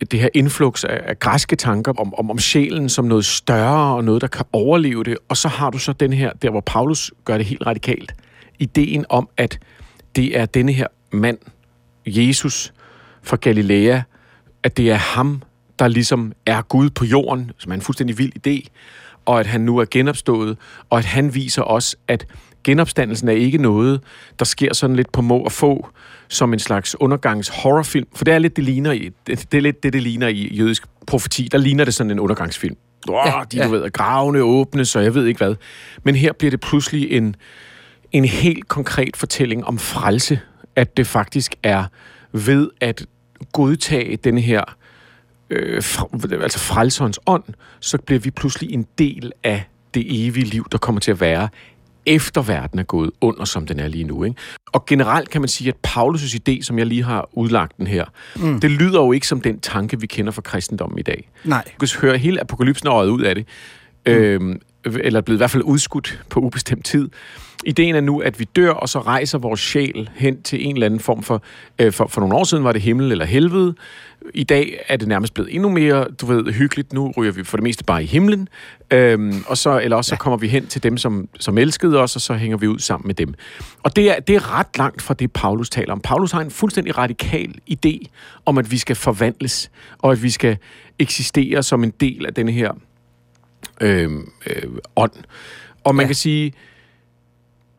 det 0.06 0.20
her 0.20 0.28
influx 0.34 0.84
af, 0.84 1.00
af 1.04 1.18
græske 1.18 1.56
tanker 1.56 1.92
om, 1.92 2.14
om, 2.14 2.30
om 2.30 2.38
sjælen 2.38 2.88
som 2.88 3.04
noget 3.04 3.24
større 3.24 3.96
og 3.96 4.04
noget, 4.04 4.22
der 4.22 4.28
kan 4.28 4.44
overleve 4.52 5.04
det. 5.04 5.18
Og 5.28 5.36
så 5.36 5.48
har 5.48 5.70
du 5.70 5.78
så 5.78 5.92
den 5.92 6.12
her, 6.12 6.32
der 6.32 6.50
hvor 6.50 6.60
Paulus 6.60 7.12
gør 7.24 7.36
det 7.36 7.46
helt 7.46 7.66
radikalt. 7.66 8.14
Ideen 8.58 9.04
om, 9.08 9.28
at 9.36 9.58
det 10.16 10.38
er 10.38 10.46
denne 10.46 10.72
her 10.72 10.86
mand, 11.12 11.38
Jesus 12.06 12.72
fra 13.22 13.36
Galilea, 13.36 14.00
at 14.62 14.76
det 14.76 14.90
er 14.90 14.96
ham, 14.96 15.42
der 15.78 15.88
ligesom 15.88 16.32
er 16.46 16.62
Gud 16.62 16.90
på 16.90 17.04
jorden, 17.04 17.50
som 17.58 17.72
er 17.72 17.74
en 17.74 17.82
fuldstændig 17.82 18.18
vild 18.18 18.32
idé, 18.46 18.68
og 19.26 19.40
at 19.40 19.46
han 19.46 19.60
nu 19.60 19.78
er 19.78 19.84
genopstået, 19.90 20.56
og 20.90 20.98
at 20.98 21.04
han 21.04 21.34
viser 21.34 21.62
os, 21.62 21.96
at 22.08 22.26
genopstandelsen 22.64 23.28
er 23.28 23.32
ikke 23.32 23.58
noget, 23.58 24.00
der 24.38 24.44
sker 24.44 24.74
sådan 24.74 24.96
lidt 24.96 25.12
på 25.12 25.22
må 25.22 25.38
og 25.38 25.52
få, 25.52 25.88
som 26.28 26.52
en 26.52 26.58
slags 26.58 26.96
undergangs 27.00 27.48
horrorfilm, 27.48 28.08
for 28.14 28.24
det 28.24 28.34
er 28.34 28.38
lidt 28.38 28.56
det 28.56 28.64
ligner 28.64 28.92
i, 28.92 29.10
det, 29.26 29.54
er 29.54 29.60
lidt 29.60 29.82
det, 29.82 29.92
det 29.92 30.02
ligner 30.02 30.28
i 30.28 30.54
jødisk 30.54 30.86
profeti. 31.06 31.48
Der 31.52 31.58
ligner 31.58 31.84
det 31.84 31.94
sådan 31.94 32.10
en 32.10 32.20
undergangsfilm. 32.20 32.76
Oh, 33.08 33.22
ja, 33.26 33.42
de, 33.52 33.56
ja. 33.56 33.64
du 33.64 33.70
ved, 33.70 33.90
gravene 33.90 34.42
åbnes, 34.42 34.96
og 34.96 35.04
jeg 35.04 35.14
ved 35.14 35.26
ikke 35.26 35.38
hvad. 35.38 35.54
Men 36.02 36.14
her 36.14 36.32
bliver 36.32 36.50
det 36.50 36.60
pludselig 36.60 37.12
en, 37.12 37.36
en 38.12 38.24
helt 38.24 38.68
konkret 38.68 39.16
fortælling 39.16 39.64
om 39.64 39.78
frelse, 39.78 40.40
at 40.76 40.96
det 40.96 41.06
faktisk 41.06 41.54
er 41.62 41.84
ved 42.32 42.70
at 42.80 43.06
godtage 43.52 44.16
den 44.16 44.38
her 44.38 44.62
øh, 45.50 45.82
altså 46.42 46.58
frelserens 46.58 47.20
ånd, 47.26 47.44
så 47.80 47.98
bliver 47.98 48.20
vi 48.20 48.30
pludselig 48.30 48.72
en 48.72 48.86
del 48.98 49.32
af 49.44 49.64
det 49.94 50.26
evige 50.26 50.46
liv, 50.46 50.66
der 50.72 50.78
kommer 50.78 51.00
til 51.00 51.10
at 51.10 51.20
være 51.20 51.48
efter 52.06 52.42
verden 52.42 52.78
er 52.78 52.82
gået 52.82 53.10
under, 53.20 53.44
som 53.44 53.66
den 53.66 53.80
er 53.80 53.88
lige 53.88 54.04
nu. 54.04 54.24
Ikke? 54.24 54.36
Og 54.72 54.86
generelt 54.86 55.30
kan 55.30 55.40
man 55.40 55.48
sige, 55.48 55.68
at 55.68 55.76
Paulus' 55.86 56.38
idé, 56.38 56.62
som 56.62 56.78
jeg 56.78 56.86
lige 56.86 57.02
har 57.02 57.28
udlagt 57.32 57.76
den 57.76 57.86
her, 57.86 58.04
mm. 58.36 58.60
det 58.60 58.70
lyder 58.70 59.00
jo 59.00 59.12
ikke 59.12 59.26
som 59.26 59.40
den 59.40 59.60
tanke, 59.60 60.00
vi 60.00 60.06
kender 60.06 60.32
fra 60.32 60.42
kristendommen 60.42 60.98
i 60.98 61.02
dag. 61.02 61.28
Nej. 61.44 61.64
Du 61.80 61.86
kan 61.86 62.00
høre 62.00 62.18
hele 62.18 62.40
apokalypsen 62.40 62.88
øjet 62.88 63.08
ud 63.08 63.20
af 63.20 63.34
det. 63.34 63.46
Mm. 64.06 64.12
Øhm, 64.12 64.60
eller 64.84 65.20
blevet 65.20 65.36
i 65.36 65.40
hvert 65.40 65.50
fald 65.50 65.62
udskudt 65.62 66.22
på 66.30 66.40
ubestemt 66.40 66.84
tid. 66.84 67.08
Ideen 67.64 67.94
er 67.94 68.00
nu, 68.00 68.20
at 68.20 68.40
vi 68.40 68.44
dør, 68.44 68.70
og 68.70 68.88
så 68.88 69.00
rejser 69.00 69.38
vores 69.38 69.60
sjæl 69.60 70.10
hen 70.14 70.42
til 70.42 70.66
en 70.66 70.76
eller 70.76 70.86
anden 70.86 71.00
form 71.00 71.22
for... 71.22 71.42
Øh, 71.78 71.92
for, 71.92 72.06
for 72.06 72.20
nogle 72.20 72.34
år 72.34 72.44
siden 72.44 72.64
var 72.64 72.72
det 72.72 72.82
himmel 72.82 73.12
eller 73.12 73.24
helvede. 73.24 73.74
I 74.34 74.44
dag 74.44 74.84
er 74.88 74.96
det 74.96 75.08
nærmest 75.08 75.34
blevet 75.34 75.54
endnu 75.54 75.68
mere, 75.68 76.06
du 76.20 76.26
ved, 76.26 76.52
hyggeligt. 76.52 76.92
Nu 76.92 77.12
ryger 77.16 77.32
vi 77.32 77.44
for 77.44 77.56
det 77.56 77.64
meste 77.64 77.84
bare 77.84 78.02
i 78.02 78.06
himlen. 78.06 78.48
Øhm, 78.90 79.44
og 79.46 79.56
så, 79.56 79.80
eller 79.80 79.96
også 79.96 80.08
så 80.08 80.16
kommer 80.16 80.36
vi 80.36 80.48
hen 80.48 80.66
til 80.66 80.82
dem, 80.82 80.96
som, 80.96 81.28
som 81.38 81.58
elskede 81.58 81.98
os, 81.98 82.16
og 82.16 82.22
så 82.22 82.34
hænger 82.34 82.56
vi 82.56 82.68
ud 82.68 82.78
sammen 82.78 83.06
med 83.06 83.14
dem. 83.14 83.34
Og 83.82 83.96
det 83.96 84.10
er, 84.10 84.20
det 84.20 84.36
er 84.36 84.58
ret 84.58 84.78
langt 84.78 85.02
fra 85.02 85.14
det, 85.14 85.32
Paulus 85.32 85.70
taler 85.70 85.92
om. 85.92 86.00
Paulus 86.00 86.32
har 86.32 86.40
en 86.40 86.50
fuldstændig 86.50 86.98
radikal 86.98 87.54
idé 87.70 87.98
om, 88.46 88.58
at 88.58 88.70
vi 88.70 88.78
skal 88.78 88.96
forvandles, 88.96 89.70
og 89.98 90.12
at 90.12 90.22
vi 90.22 90.30
skal 90.30 90.56
eksistere 90.98 91.62
som 91.62 91.84
en 91.84 91.92
del 92.00 92.26
af 92.26 92.34
denne 92.34 92.52
her 92.52 92.72
øh, 93.80 94.10
øh, 94.46 94.62
ånd. 94.96 95.12
Og 95.84 95.94
man 95.94 96.04
ja. 96.04 96.08
kan 96.08 96.14
sige, 96.14 96.52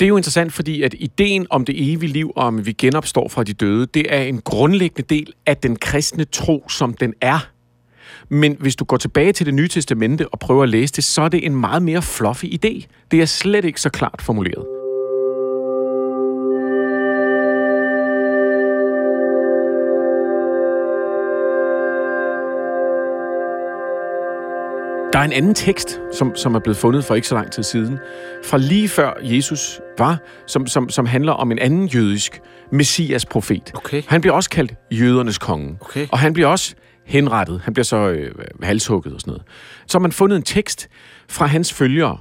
det 0.02 0.06
er 0.06 0.10
jo 0.10 0.18
interessant, 0.18 0.54
fordi 0.54 0.82
at 0.82 0.96
ideen 0.98 1.48
om 1.50 1.66
det 1.66 1.94
evige 1.94 2.12
liv, 2.12 2.32
og 2.36 2.44
om 2.44 2.66
vi 2.66 2.72
genopstår 2.72 3.28
fra 3.28 3.44
de 3.44 3.54
døde, 3.54 3.86
det 3.86 4.14
er 4.14 4.22
en 4.22 4.42
grundlæggende 4.42 5.16
del 5.16 5.34
af 5.46 5.58
den 5.58 5.76
kristne 5.76 6.26
tro, 6.26 6.70
som 6.70 6.94
den 6.94 7.14
er. 7.22 7.50
Men 8.30 8.58
hvis 8.60 8.76
du 8.76 8.86
går 8.86 8.98
tilbage 8.98 9.34
til 9.34 9.46
det 9.46 9.54
nye 9.54 9.68
testamente 9.68 10.28
og 10.28 10.40
prøver 10.40 10.64
at 10.64 10.70
læse 10.70 10.94
det, 10.94 11.04
så 11.04 11.22
er 11.22 11.30
det 11.30 11.46
en 11.46 11.56
meget 11.56 11.84
mere 11.84 12.02
fluffy 12.02 12.46
idé. 12.46 12.86
Det 13.12 13.22
er 13.22 13.26
slet 13.26 13.66
ikke 13.66 13.82
så 13.82 13.90
klart 13.90 14.22
formuleret. 14.22 14.81
Der 25.14 25.20
er 25.20 25.24
en 25.24 25.34
anden 25.34 25.56
tekst, 25.56 26.02
som, 26.14 26.36
som 26.36 26.56
er 26.56 26.60
blevet 26.60 26.78
fundet 26.78 27.06
for 27.06 27.16
ikke 27.16 27.28
så 27.28 27.36
lang 27.36 27.52
tid 27.52 27.64
siden, 27.64 28.00
fra 28.44 28.58
lige 28.58 28.90
før 28.90 29.14
Jesus 29.22 29.80
var, 29.98 30.20
som, 30.48 30.68
som, 30.68 30.90
som 30.90 31.06
handler 31.06 31.32
om 31.32 31.52
en 31.52 31.60
anden 31.60 31.88
jødisk 31.88 32.42
messias-profet. 32.72 33.72
Okay. 33.76 34.04
Han 34.08 34.22
bliver 34.22 34.34
også 34.34 34.50
kaldt 34.50 34.74
jødernes 34.92 35.38
konge. 35.38 35.78
Okay. 35.82 36.08
Og 36.12 36.20
han 36.20 36.34
bliver 36.34 36.48
også 36.48 36.76
henrettet. 37.06 37.62
Han 37.64 37.74
bliver 37.74 37.84
så 37.84 37.98
øh, 37.98 38.36
halshugget 38.64 39.14
og 39.14 39.22
sådan 39.22 39.32
noget. 39.32 39.44
Så 39.88 39.98
har 39.98 40.02
man 40.02 40.12
fundet 40.12 40.38
en 40.38 40.44
tekst 40.44 40.90
fra 41.30 41.46
hans 41.46 41.74
følgere. 41.74 42.18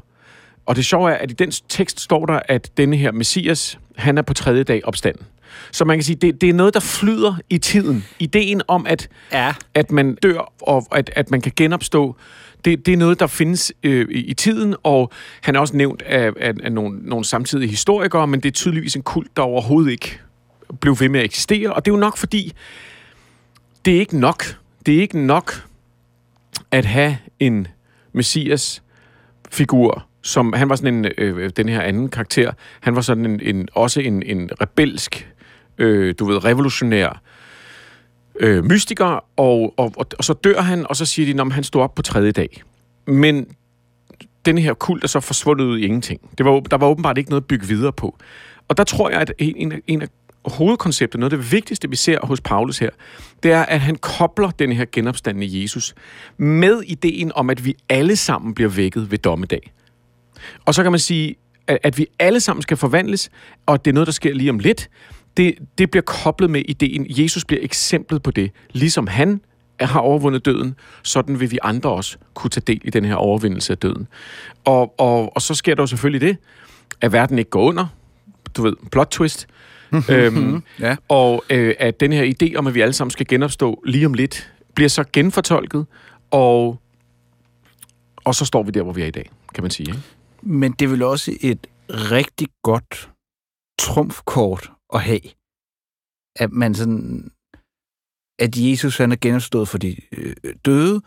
Og 0.67 0.77
det 0.77 0.85
sjove 0.85 1.11
er, 1.11 1.15
at 1.15 1.31
i 1.31 1.35
den 1.35 1.51
tekst 1.51 2.01
står 2.01 2.27
der, 2.27 2.41
at 2.49 2.71
denne 2.77 2.97
her 2.97 3.13
messias, 3.13 3.79
han 3.97 4.19
er 4.19 4.23
på 4.23 4.35
tredje 4.35 4.63
dag 4.63 4.85
opstanden. 4.85 5.27
Så 5.73 5.85
man 5.85 5.97
kan 5.97 6.05
sige, 6.05 6.17
det, 6.17 6.41
det 6.41 6.49
er 6.49 6.55
noget, 6.55 6.75
der 6.75 6.81
flyder 6.81 7.35
i 7.51 7.59
tiden. 7.59 8.05
Ideen 8.19 8.63
om, 8.69 8.87
at, 8.87 9.09
ja. 9.33 9.55
at 9.75 9.91
man 9.91 10.15
dør, 10.15 10.53
og 10.63 10.87
at, 10.93 11.11
at 11.17 11.31
man 11.31 11.41
kan 11.41 11.53
genopstå, 11.57 12.17
det, 12.65 12.87
det 12.87 12.93
er 12.93 12.97
noget, 12.97 13.21
der 13.21 13.27
findes 13.27 13.73
øh, 13.83 14.07
i, 14.11 14.35
tiden, 14.35 14.77
og 14.83 15.13
han 15.41 15.57
er 15.57 15.61
også 15.61 15.77
nævnt 15.77 16.03
af, 16.03 16.33
af, 16.41 16.53
af 16.63 16.73
nogle, 16.73 16.99
nogle 17.03 17.25
samtidige 17.25 17.69
historikere, 17.69 18.27
men 18.27 18.41
det 18.41 18.49
er 18.49 18.53
tydeligvis 18.53 18.97
en 18.97 19.03
kult, 19.03 19.37
der 19.37 19.43
overhovedet 19.43 19.91
ikke 19.91 20.21
blev 20.81 20.97
ved 21.01 21.09
med 21.09 21.21
at 21.21 21.25
eksistere, 21.25 21.73
og 21.73 21.85
det 21.85 21.91
er 21.91 21.95
jo 21.95 22.01
nok 22.01 22.17
fordi, 22.17 22.53
det 23.85 23.97
er 23.97 24.01
ikke 24.01 24.19
nok. 24.19 24.45
Det 24.87 24.95
er 24.97 25.01
ikke 25.01 25.19
nok 25.19 25.53
at 26.71 26.85
have 26.85 27.19
en 27.39 27.67
messias 28.13 28.83
figur, 29.51 30.07
som 30.23 30.53
han 30.53 30.69
var 30.69 30.77
sådan 30.77 30.95
en, 30.95 31.13
øh, 31.19 31.51
den 31.57 31.69
her 31.69 31.83
anden 31.83 32.09
karakter, 32.09 32.53
han 32.81 32.95
var 32.95 33.01
sådan 33.01 33.27
en, 33.27 33.41
en 33.43 33.69
også 33.75 34.01
en, 34.01 34.23
en 34.23 34.51
rebelsk, 34.61 35.29
øh, 35.79 36.15
du 36.19 36.25
ved, 36.25 36.45
revolutionær 36.45 37.23
øh, 38.41 38.65
mystiker, 38.65 39.25
og, 39.37 39.75
og, 39.77 39.93
og, 39.97 40.07
og 40.19 40.25
så 40.25 40.33
dør 40.33 40.61
han, 40.61 40.87
og 40.89 40.97
så 40.97 41.05
siger 41.05 41.35
de, 41.35 41.41
at 41.41 41.53
han 41.53 41.65
stod 41.65 41.83
op 41.83 41.95
på 41.95 42.03
tredje 42.03 42.33
dag. 42.33 42.63
Men 43.07 43.47
den 44.45 44.59
her 44.59 44.75
kult 44.75 45.05
er 45.05 45.09
så 45.09 45.21
forsvundet 45.21 45.65
ud 45.65 45.79
i 45.79 45.85
ingenting. 45.85 46.21
Det 46.39 46.47
var, 46.47 46.61
der 46.61 46.77
var 46.77 46.87
åbenbart 46.87 47.19
ikke 47.19 47.31
noget 47.31 47.43
at 47.43 47.47
bygge 47.47 47.67
videre 47.67 47.93
på. 47.93 48.19
Og 48.69 48.77
der 48.77 48.85
tror 48.85 49.11
jeg, 49.11 49.21
at 49.21 49.33
en, 49.39 49.73
en 49.87 50.03
af 50.03 50.09
hovedkonceptet, 50.45 51.21
noget 51.21 51.33
af 51.33 51.39
det 51.39 51.53
vigtigste, 51.53 51.91
vi 51.91 51.97
ser 51.97 52.27
hos 52.27 52.41
Paulus 52.41 52.79
her, 52.79 52.91
det 53.43 53.53
er, 53.53 53.63
at 53.63 53.81
han 53.81 53.97
kobler 53.97 54.51
den 54.51 54.73
her 54.73 54.85
genopstandende 54.93 55.63
Jesus 55.63 55.95
med 56.37 56.83
ideen 56.87 57.33
om, 57.35 57.51
at 57.51 57.65
vi 57.65 57.75
alle 57.89 58.17
sammen 58.17 58.55
bliver 58.55 58.71
vækket 58.71 59.11
ved 59.11 59.19
dommedag. 59.19 59.73
Og 60.65 60.75
så 60.75 60.83
kan 60.83 60.93
man 60.93 60.99
sige, 60.99 61.37
at, 61.67 61.79
at 61.83 61.99
vi 61.99 62.07
alle 62.19 62.41
sammen 62.41 62.63
skal 62.63 62.77
forvandles, 62.77 63.31
og 63.67 63.85
det 63.85 63.91
er 63.91 63.95
noget, 63.95 64.07
der 64.07 64.13
sker 64.13 64.35
lige 64.35 64.51
om 64.51 64.59
lidt. 64.59 64.91
Det, 65.37 65.55
det 65.79 65.91
bliver 65.91 66.03
koblet 66.03 66.51
med 66.51 66.63
ideen, 66.69 67.07
Jesus 67.09 67.45
bliver 67.45 67.63
eksemplet 67.63 68.23
på 68.23 68.31
det. 68.31 68.51
Ligesom 68.71 69.07
han 69.07 69.41
har 69.81 70.01
overvundet 70.01 70.45
døden, 70.45 70.75
sådan 71.03 71.41
vil 71.41 71.51
vi 71.51 71.59
andre 71.63 71.91
også 71.91 72.17
kunne 72.35 72.51
tage 72.51 72.65
del 72.67 72.81
i 72.85 72.91
den 72.91 73.05
her 73.05 73.15
overvindelse 73.15 73.73
af 73.73 73.79
døden. 73.79 74.09
Og, 74.65 75.01
og, 75.01 75.37
og 75.37 75.43
så 75.43 75.55
sker 75.55 75.75
der 75.75 75.83
jo 75.83 75.87
selvfølgelig 75.87 76.29
det, 76.29 76.37
at 77.01 77.13
verden 77.13 77.39
ikke 77.39 77.51
går 77.51 77.63
under. 77.63 77.87
Du 78.57 78.63
ved, 78.63 78.73
plot 78.93 79.09
twist 79.11 79.49
øhm, 80.11 80.63
ja. 80.81 80.97
Og 81.09 81.45
øh, 81.51 81.75
at 81.79 82.01
den 82.01 82.13
her 82.13 82.33
idé 82.35 82.57
om, 82.57 82.67
at 82.67 82.75
vi 82.75 82.81
alle 82.81 82.93
sammen 82.93 83.11
skal 83.11 83.27
genopstå 83.27 83.83
lige 83.87 84.07
om 84.07 84.15
lidt, 84.15 84.53
bliver 84.75 84.89
så 84.89 85.05
genfortolket, 85.13 85.87
og, 86.31 86.81
og 88.25 88.35
så 88.35 88.45
står 88.45 88.63
vi 88.63 88.71
der, 88.71 88.83
hvor 88.83 88.93
vi 88.93 89.03
er 89.03 89.07
i 89.07 89.11
dag, 89.11 89.31
kan 89.55 89.65
man 89.65 89.71
sige. 89.71 89.89
Ikke? 89.89 90.03
Men 90.43 90.73
det 90.73 90.85
er 90.85 90.89
vel 90.89 91.03
også 91.03 91.33
et 91.41 91.67
rigtig 91.89 92.49
godt 92.63 93.11
trumfkort 93.79 94.71
at 94.95 95.03
have, 95.03 95.21
at 96.37 96.53
man 96.53 96.75
sådan, 96.75 97.31
at 98.39 98.57
Jesus 98.57 98.99
han 98.99 99.13
er 99.13 99.17
genopstået 99.21 99.69
for 99.69 99.79
de 99.79 99.97
øh, 100.13 100.35
døde, 100.65 101.01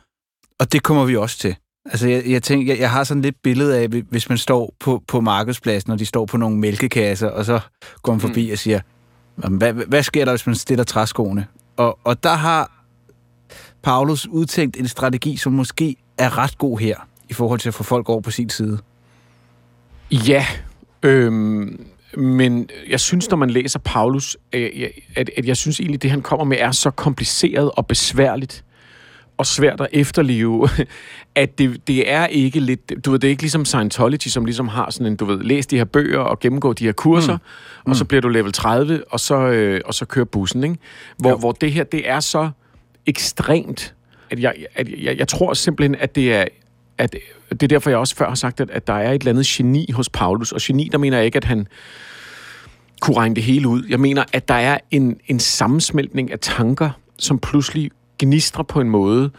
og 0.59 0.73
det 0.73 0.83
kommer 0.83 1.05
vi 1.05 1.15
også 1.15 1.37
til. 1.37 1.55
Altså, 1.85 2.07
jeg, 2.07 2.23
jeg 2.27 2.43
tænker, 2.43 2.73
jeg, 2.73 2.79
jeg 2.79 2.91
har 2.91 3.03
sådan 3.03 3.21
lidt 3.21 3.41
billede 3.43 3.79
af, 3.79 3.87
hvis 3.87 4.29
man 4.29 4.37
står 4.37 4.73
på, 4.79 5.03
på 5.07 5.21
markedspladsen, 5.21 5.91
og 5.91 5.99
de 5.99 6.05
står 6.05 6.25
på 6.25 6.37
nogle 6.37 6.57
mælkekasser, 6.57 7.27
og 7.27 7.45
så 7.45 7.59
går 8.01 8.13
man 8.13 8.21
forbi 8.21 8.45
mm. 8.45 8.51
og 8.51 8.57
siger, 8.57 8.79
hvad, 9.35 9.73
hvad 9.73 10.03
sker 10.03 10.25
der, 10.25 10.31
hvis 10.31 10.45
man 10.45 10.55
stiller 10.55 10.83
træskoene? 10.83 11.47
Og, 11.77 11.99
og 12.03 12.23
der 12.23 12.33
har 12.33 12.85
Paulus 13.81 14.27
udtænkt 14.27 14.77
en 14.77 14.87
strategi, 14.87 15.37
som 15.37 15.53
måske 15.53 15.95
er 16.17 16.37
ret 16.37 16.57
god 16.57 16.79
her, 16.79 17.07
i 17.29 17.33
forhold 17.33 17.59
til 17.59 17.69
at 17.69 17.73
få 17.73 17.83
folk 17.83 18.09
over 18.09 18.21
på 18.21 18.31
sin 18.31 18.49
side. 18.49 18.79
Ja, 20.11 20.45
øhm, 21.03 21.85
men 22.17 22.69
jeg 22.89 22.99
synes, 22.99 23.29
når 23.29 23.37
man 23.37 23.49
læser 23.49 23.79
Paulus, 23.79 24.37
at, 24.51 24.71
at, 25.15 25.29
at 25.37 25.45
jeg 25.45 25.57
synes 25.57 25.79
egentlig, 25.79 26.01
det 26.01 26.11
han 26.11 26.21
kommer 26.21 26.43
med 26.43 26.57
er 26.59 26.71
så 26.71 26.89
kompliceret 26.89 27.71
og 27.71 27.87
besværligt, 27.87 28.63
og 29.37 29.45
svært 29.45 29.81
at 29.81 29.87
efterleve, 29.91 30.69
at 31.35 31.57
det, 31.57 31.87
det 31.87 32.11
er 32.11 32.25
ikke 32.25 32.59
lidt, 32.59 33.05
du 33.05 33.11
ved, 33.11 33.19
det 33.19 33.27
er 33.27 33.29
ikke 33.29 33.43
ligesom 33.43 33.65
Scientology, 33.65 34.27
som 34.27 34.45
ligesom 34.45 34.67
har 34.67 34.89
sådan 34.91 35.07
en, 35.07 35.15
du 35.15 35.25
ved, 35.25 35.39
læs 35.39 35.67
de 35.67 35.77
her 35.77 35.85
bøger 35.85 36.19
og 36.19 36.39
gennemgå 36.39 36.73
de 36.73 36.85
her 36.85 36.91
kurser, 36.91 37.37
mm. 37.37 37.91
og 37.91 37.95
så 37.95 38.03
mm. 38.03 38.07
bliver 38.07 38.21
du 38.21 38.27
level 38.27 38.51
30, 38.51 39.03
og 39.09 39.19
så, 39.19 39.35
øh, 39.35 39.81
og 39.85 39.93
så 39.93 40.05
kører 40.05 40.25
bussen, 40.25 40.63
ikke? 40.63 40.77
Hvor, 41.17 41.37
hvor 41.37 41.51
det 41.51 41.71
her, 41.71 41.83
det 41.83 42.09
er 42.09 42.19
så 42.19 42.49
ekstremt, 43.05 43.93
at 44.29 44.39
jeg, 44.39 44.53
at 44.75 44.89
jeg, 44.89 45.17
jeg 45.17 45.27
tror 45.27 45.53
simpelthen, 45.53 45.95
at 45.95 46.15
det 46.15 46.33
er, 46.33 46.45
at 46.97 47.15
det 47.49 47.63
er 47.63 47.67
derfor, 47.67 47.89
jeg 47.89 47.99
også 47.99 48.15
før 48.15 48.27
har 48.27 48.35
sagt, 48.35 48.61
at, 48.61 48.69
at 48.69 48.87
der 48.87 48.93
er 48.93 49.11
et 49.11 49.21
eller 49.21 49.31
andet 49.31 49.45
geni 49.45 49.91
hos 49.91 50.09
Paulus, 50.09 50.51
og 50.51 50.59
geni, 50.61 50.89
der 50.91 50.97
mener 50.97 51.17
jeg 51.17 51.25
ikke, 51.25 51.37
at 51.37 51.43
han 51.43 51.67
kunne 53.01 53.17
regne 53.17 53.35
det 53.35 53.43
hele 53.43 53.67
ud. 53.67 53.83
Jeg 53.89 53.99
mener, 53.99 54.23
at 54.33 54.47
der 54.47 54.53
er 54.53 54.77
en, 54.91 55.17
en 55.27 55.39
sammensmeltning 55.39 56.31
af 56.31 56.39
tanker, 56.39 56.89
som 57.19 57.39
pludselig 57.39 57.91
gnistrer 58.19 58.63
på 58.63 58.81
en 58.81 58.89
måde, 58.89 59.31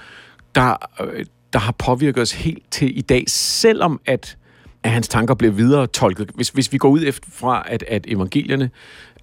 der, 0.55 0.77
øh, 1.01 1.27
der 1.53 1.59
har 1.59 1.73
påvirket 1.73 2.23
os 2.23 2.33
helt 2.33 2.63
til 2.71 2.99
i 2.99 3.01
dag, 3.01 3.25
selvom 3.29 4.01
at, 4.07 4.37
at 4.83 4.91
hans 4.91 5.09
tanker 5.09 5.35
bliver 5.35 5.53
videre 5.53 5.87
tolket. 5.87 6.31
Hvis, 6.35 6.49
hvis 6.49 6.73
vi 6.73 6.79
går 6.79 6.89
ud 6.89 7.05
efter 7.07 7.29
fra, 7.33 7.65
at, 7.67 7.85
at 7.89 8.07
evangelierne 8.09 8.71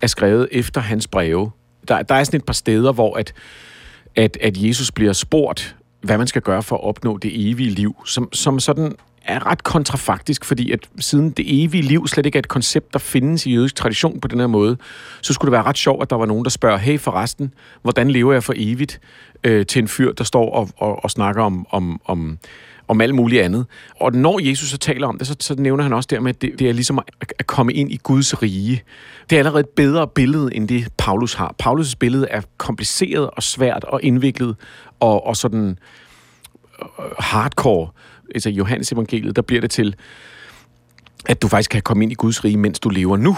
er 0.02 0.08
skrevet 0.08 0.48
efter 0.52 0.82
hans 0.82 1.08
breve, 1.08 1.52
der, 1.88 2.02
der 2.02 2.16
er 2.16 2.24
sådan 2.24 2.38
et 2.38 2.46
par 2.46 2.54
steder, 2.54 2.92
hvor 2.92 3.18
at, 3.18 3.34
at, 4.16 4.38
at 4.42 4.58
Jesus 4.58 4.92
bliver 4.92 5.14
spurgt, 5.14 5.76
hvad 6.02 6.18
man 6.18 6.28
skal 6.28 6.42
gøre 6.42 6.64
for 6.64 6.76
at 6.76 6.84
opnå 6.84 7.18
det 7.18 7.50
evige 7.52 7.70
liv, 7.70 7.96
som, 8.06 8.34
som 8.34 8.60
sådan 8.60 8.96
er 9.26 9.48
ret 9.48 9.64
kontrafaktisk, 9.64 10.46
fordi 10.46 10.72
at 10.72 10.80
siden 11.00 11.30
det 11.30 11.64
evige 11.64 11.84
liv 11.84 12.08
slet 12.08 12.26
ikke 12.26 12.36
er 12.36 12.40
et 12.40 12.48
koncept, 12.48 12.94
der 12.94 13.00
findes 13.00 13.46
i 13.46 13.54
jødisk 13.54 13.76
tradition 13.76 14.20
på 14.20 14.28
den 14.28 14.40
her 14.40 14.48
måde, 14.48 14.78
så 15.22 15.34
skulle 15.34 15.50
det 15.50 15.58
være 15.58 15.64
ret 15.64 15.78
sjovt, 15.78 16.02
at 16.02 16.10
der 16.10 16.16
var 16.16 16.26
nogen, 16.26 16.44
der 16.44 16.50
spørger, 16.50 16.78
hey 16.78 17.00
forresten, 17.00 17.54
hvordan 17.82 18.12
lever 18.12 18.34
jeg 18.34 18.44
for 18.44 18.54
evigt 18.56 19.00
øh, 19.44 19.66
til 19.66 19.82
en 19.82 19.88
fyr, 19.88 20.12
der 20.12 20.24
står 20.24 20.52
og, 20.52 20.70
og, 20.78 21.04
og 21.04 21.12
snakker 21.12 21.44
om, 21.44 21.66
om, 21.70 22.02
om, 22.06 22.38
om 22.88 23.02
alt 23.02 23.16
muligt 23.16 23.42
andet. 23.42 23.66
Og 24.00 24.14
når 24.14 24.48
Jesus 24.48 24.70
så 24.70 24.78
taler 24.78 25.08
om 25.08 25.18
det, 25.18 25.28
så, 25.28 25.36
så 25.40 25.56
nævner 25.56 25.84
han 25.84 25.94
også 25.94 26.08
der 26.10 26.20
med, 26.20 26.30
at 26.30 26.42
det, 26.42 26.60
det 26.60 26.70
er 26.70 26.74
ligesom 26.74 27.00
at, 27.00 27.34
at 27.40 27.48
komme 27.48 27.74
ind 27.74 27.92
i 27.92 28.00
Guds 28.04 28.42
rige. 28.42 28.84
Det 29.30 29.36
er 29.36 29.40
allerede 29.40 29.60
et 29.60 29.70
bedre 29.70 30.08
billede, 30.08 30.56
end 30.56 30.68
det 30.68 30.88
Paulus 30.98 31.34
har. 31.34 31.56
Paulus' 31.64 31.94
billede 32.00 32.28
er 32.30 32.42
kompliceret 32.58 33.30
og 33.30 33.44
svært 33.44 33.84
og 33.84 34.04
indviklet 34.04 34.56
og, 35.02 35.28
og 35.28 35.38
sådan 35.38 35.78
øh, 36.82 36.88
hardcore 37.20 37.90
altså 38.36 38.50
i 38.50 38.54
Johannes 38.54 38.92
evangeliet, 38.92 39.36
der 39.36 39.42
bliver 39.42 39.62
det 39.62 39.72
til, 39.72 39.96
at 41.26 41.42
du 41.42 41.48
faktisk 41.48 41.70
kan 41.70 41.82
komme 41.82 42.04
ind 42.04 42.12
i 42.12 42.16
Guds 42.16 42.44
rige, 42.44 42.58
mens 42.58 42.80
du 42.80 42.90
lever 42.90 43.18
nu. 43.18 43.38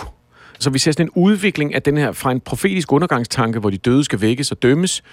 Så 0.60 0.69
vi 0.69 0.80
ser 0.80 0.91
sådan 0.91 1.06
en 1.06 1.12
udvikling 1.15 1.76
af 1.76 1.82
den 1.82 1.97
her, 1.97 2.12
fra 2.12 2.32
en 2.32 2.39
profetisk 2.39 2.91
undergangstanke, 2.91 3.60
hvor 3.60 3.69
de 3.69 3.78
døde 3.78 4.04
skal 4.04 4.21
vækkes 4.21 4.52
og 4.52 4.63
dømmes, 4.63 5.04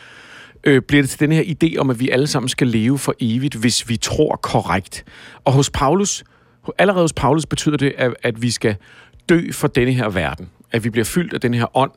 øh, 0.64 0.82
bliver 0.82 1.02
det 1.02 1.10
til 1.10 1.20
den 1.20 1.32
her 1.32 1.42
idé 1.42 1.78
om, 1.78 1.90
at 1.90 2.00
vi 2.00 2.10
alle 2.10 2.26
sammen 2.26 2.48
skal 2.48 2.66
leve 2.66 2.98
for 2.98 3.14
evigt, 3.20 3.54
hvis 3.54 3.88
vi 3.88 3.96
tror 3.96 4.36
korrekt. 4.36 5.04
Og 5.44 5.52
hos 5.52 5.70
Paulus, 5.70 6.24
allerede 6.78 7.04
hos 7.04 7.12
Paulus 7.12 7.46
betyder 7.46 7.76
det, 7.76 7.92
at, 7.98 8.14
at 8.22 8.42
vi 8.42 8.50
skal 8.50 8.76
dø 9.28 9.52
for 9.52 9.68
denne 9.68 9.92
her 9.92 10.08
verden. 10.08 10.50
At 10.72 10.84
vi 10.84 10.90
bliver 10.90 11.04
fyldt 11.04 11.32
af 11.32 11.40
den 11.40 11.54
her 11.54 11.76
ånd, 11.76 11.92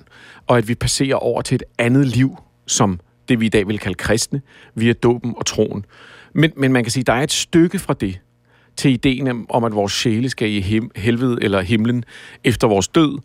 og 0.48 0.58
at 0.58 0.68
vi 0.68 0.76
passerer 0.76 1.16
over 1.16 1.42
til 1.42 1.56
et 1.56 1.63
andet 1.78 2.08
liv, 2.08 2.38
som 2.68 3.00
det 3.30 3.40
vi 3.40 3.46
i 3.46 3.50
dag 3.50 3.68
vil 3.68 3.80
kalde 3.80 3.96
kristne, 3.96 4.42
via 4.76 4.94
dåben 4.94 5.34
og 5.38 5.46
troen. 5.46 5.86
Men, 6.34 6.52
men 6.58 6.74
man 6.74 6.84
kan 6.84 6.92
sige, 6.92 7.04
der 7.04 7.14
er 7.14 7.24
et 7.24 7.32
stykke 7.32 7.80
fra 7.80 7.94
det 7.94 8.20
til 8.78 8.92
ideen 8.92 9.46
om, 9.50 9.64
at 9.64 9.76
vores 9.76 9.94
sjæle 9.94 10.30
skal 10.30 10.50
i 10.50 10.90
helvede 10.96 11.38
eller 11.42 11.62
himlen 11.62 12.04
efter 12.44 12.68
vores 12.68 12.88
død. 12.88 13.20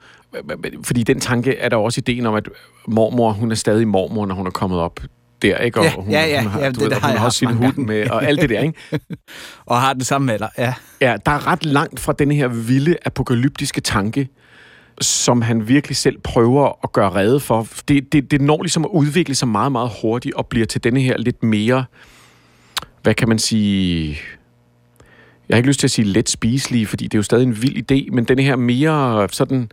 Fordi 0.82 1.02
den 1.02 1.20
tanke 1.20 1.56
er 1.56 1.68
der 1.68 1.76
også 1.76 1.98
ideen 1.98 2.26
om, 2.26 2.34
at 2.34 2.48
mormor, 2.88 3.32
hun 3.32 3.50
er 3.50 3.54
stadig 3.54 3.88
mormor, 3.88 4.26
når 4.26 4.34
hun 4.34 4.46
er 4.46 4.50
kommet 4.50 4.78
op 4.78 5.00
der, 5.42 5.58
ikke? 5.58 5.78
Og 5.78 5.84
ja, 5.84 5.92
hun, 5.94 6.10
ja, 6.10 6.26
ja, 6.26 6.42
hun 6.42 6.50
har, 6.50 6.60
ja, 6.60 6.68
det, 6.68 6.80
ved, 6.80 6.90
det 6.90 6.98
har 6.98 7.08
hun 7.08 7.18
har 7.18 7.24
også 7.24 7.38
sin 7.38 7.48
hund 7.48 7.76
med, 7.76 8.10
og 8.10 8.24
alt 8.24 8.40
det 8.40 8.50
der, 8.50 8.60
ikke? 8.60 8.78
og 9.66 9.80
har 9.80 9.92
den 9.92 10.04
samme 10.04 10.32
alder, 10.32 10.48
ja. 10.58 10.74
Ja, 11.00 11.16
der 11.26 11.32
er 11.32 11.46
ret 11.46 11.64
langt 11.64 12.00
fra 12.00 12.12
den 12.12 12.32
her 12.32 12.48
vilde 12.48 12.96
apokalyptiske 13.04 13.80
tanke, 13.80 14.28
som 15.00 15.42
han 15.42 15.68
virkelig 15.68 15.96
selv 15.96 16.18
prøver 16.18 16.78
at 16.84 16.92
gøre 16.92 17.10
rede 17.10 17.40
for. 17.40 17.66
Det, 17.88 18.12
det, 18.12 18.30
det 18.30 18.40
når 18.40 18.62
ligesom 18.62 18.84
at 18.84 18.90
udvikle 18.92 19.34
sig 19.34 19.48
meget, 19.48 19.72
meget 19.72 19.90
hurtigt 20.02 20.34
og 20.34 20.46
bliver 20.46 20.66
til 20.66 20.84
denne 20.84 21.00
her 21.00 21.18
lidt 21.18 21.42
mere, 21.42 21.84
hvad 23.02 23.14
kan 23.14 23.28
man 23.28 23.38
sige, 23.38 24.18
jeg 25.48 25.54
har 25.54 25.56
ikke 25.56 25.68
lyst 25.68 25.80
til 25.80 25.86
at 25.86 25.90
sige 25.90 26.04
let 26.04 26.28
spiselige, 26.28 26.86
fordi 26.86 27.04
det 27.04 27.14
er 27.14 27.18
jo 27.18 27.22
stadig 27.22 27.42
en 27.42 27.62
vild 27.62 27.92
idé, 27.92 28.14
men 28.14 28.24
denne 28.24 28.42
her 28.42 28.56
mere 28.56 29.28
sådan 29.32 29.70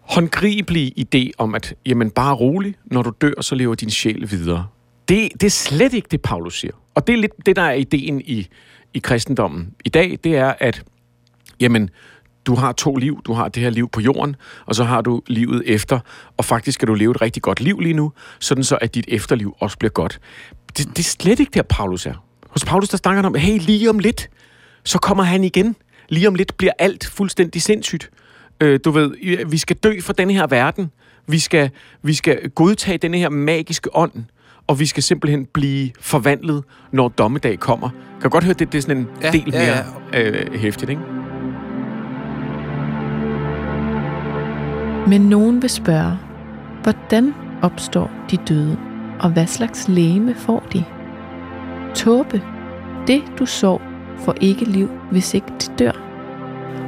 håndgribelige 0.00 0.92
idé 0.98 1.30
om, 1.38 1.54
at 1.54 1.74
jamen 1.86 2.10
bare 2.10 2.34
rolig, 2.34 2.74
når 2.84 3.02
du 3.02 3.12
dør, 3.20 3.40
så 3.40 3.54
lever 3.54 3.74
din 3.74 3.90
sjæl 3.90 4.30
videre. 4.30 4.66
Det, 5.08 5.28
det 5.32 5.44
er 5.44 5.50
slet 5.50 5.94
ikke 5.94 6.08
det, 6.10 6.22
Paulus 6.22 6.60
siger. 6.60 6.72
Og 6.94 7.06
det 7.06 7.12
er 7.12 7.16
lidt 7.16 7.46
det, 7.46 7.56
der 7.56 7.62
er 7.62 7.72
ideen 7.72 8.20
i, 8.20 8.48
i 8.94 8.98
kristendommen 8.98 9.74
i 9.84 9.88
dag, 9.88 10.18
det 10.24 10.36
er, 10.36 10.54
at 10.58 10.82
jamen, 11.60 11.90
du 12.46 12.54
har 12.54 12.72
to 12.72 12.96
liv. 12.96 13.20
Du 13.26 13.32
har 13.32 13.48
det 13.48 13.62
her 13.62 13.70
liv 13.70 13.88
på 13.88 14.00
jorden, 14.00 14.36
og 14.66 14.74
så 14.74 14.84
har 14.84 15.00
du 15.00 15.22
livet 15.26 15.62
efter. 15.66 16.00
Og 16.36 16.44
faktisk 16.44 16.74
skal 16.74 16.88
du 16.88 16.94
leve 16.94 17.10
et 17.10 17.22
rigtig 17.22 17.42
godt 17.42 17.60
liv 17.60 17.80
lige 17.80 17.92
nu, 17.94 18.12
sådan 18.40 18.64
så 18.64 18.76
at 18.80 18.94
dit 18.94 19.04
efterliv 19.08 19.56
også 19.60 19.78
bliver 19.78 19.90
godt. 19.92 20.18
Det, 20.78 20.86
det 20.88 20.98
er 20.98 21.02
slet 21.02 21.40
ikke 21.40 21.50
der, 21.54 21.62
Paulus 21.62 22.06
er. 22.06 22.24
Hos 22.50 22.64
Paulus, 22.64 22.88
der 22.88 22.96
snakker 22.96 23.16
han 23.22 23.24
om, 23.24 23.34
hey, 23.34 23.58
lige 23.58 23.90
om 23.90 23.98
lidt, 23.98 24.28
så 24.84 24.98
kommer 24.98 25.24
han 25.24 25.44
igen. 25.44 25.76
Lige 26.08 26.28
om 26.28 26.34
lidt 26.34 26.56
bliver 26.56 26.72
alt 26.78 27.06
fuldstændig 27.06 27.62
sindssygt. 27.62 28.10
Øh, 28.60 28.80
du 28.84 28.90
ved, 28.90 29.46
vi 29.50 29.58
skal 29.58 29.76
dø 29.76 30.00
for 30.00 30.12
den 30.12 30.30
her 30.30 30.46
verden. 30.46 30.90
Vi 31.28 31.38
skal, 31.38 31.70
vi 32.02 32.14
skal 32.14 32.50
godtage 32.50 32.98
den 32.98 33.14
her 33.14 33.28
magiske 33.28 33.96
ånd. 33.96 34.12
og 34.68 34.80
vi 34.80 34.86
skal 34.86 35.02
simpelthen 35.02 35.46
blive 35.54 35.90
forvandlet, 36.00 36.64
når 36.92 37.08
dommedag 37.08 37.58
kommer. 37.58 37.90
Kan 37.90 38.22
du 38.22 38.28
godt 38.28 38.44
høre, 38.44 38.54
det, 38.54 38.72
det 38.72 38.78
er 38.78 38.82
sådan 38.82 38.96
en 38.96 39.08
Ja, 39.22 39.30
del 39.30 39.50
ja, 39.52 39.84
mere 40.12 40.22
Øh, 40.22 40.60
hæftigt, 40.60 40.90
ikke? 40.90 41.02
Men 45.08 45.20
nogen 45.20 45.62
vil 45.62 45.70
spørge, 45.70 46.18
hvordan 46.82 47.34
opstår 47.62 48.10
de 48.30 48.36
døde, 48.36 48.78
og 49.20 49.30
hvad 49.30 49.46
slags 49.46 49.88
læme 49.88 50.34
får 50.34 50.62
de? 50.72 50.84
Tåbe, 51.94 52.42
det 53.06 53.22
du 53.38 53.46
sår, 53.46 53.82
får 54.18 54.34
ikke 54.40 54.64
liv, 54.64 54.90
hvis 55.10 55.34
ikke 55.34 55.52
det 55.60 55.72
dør. 55.78 55.92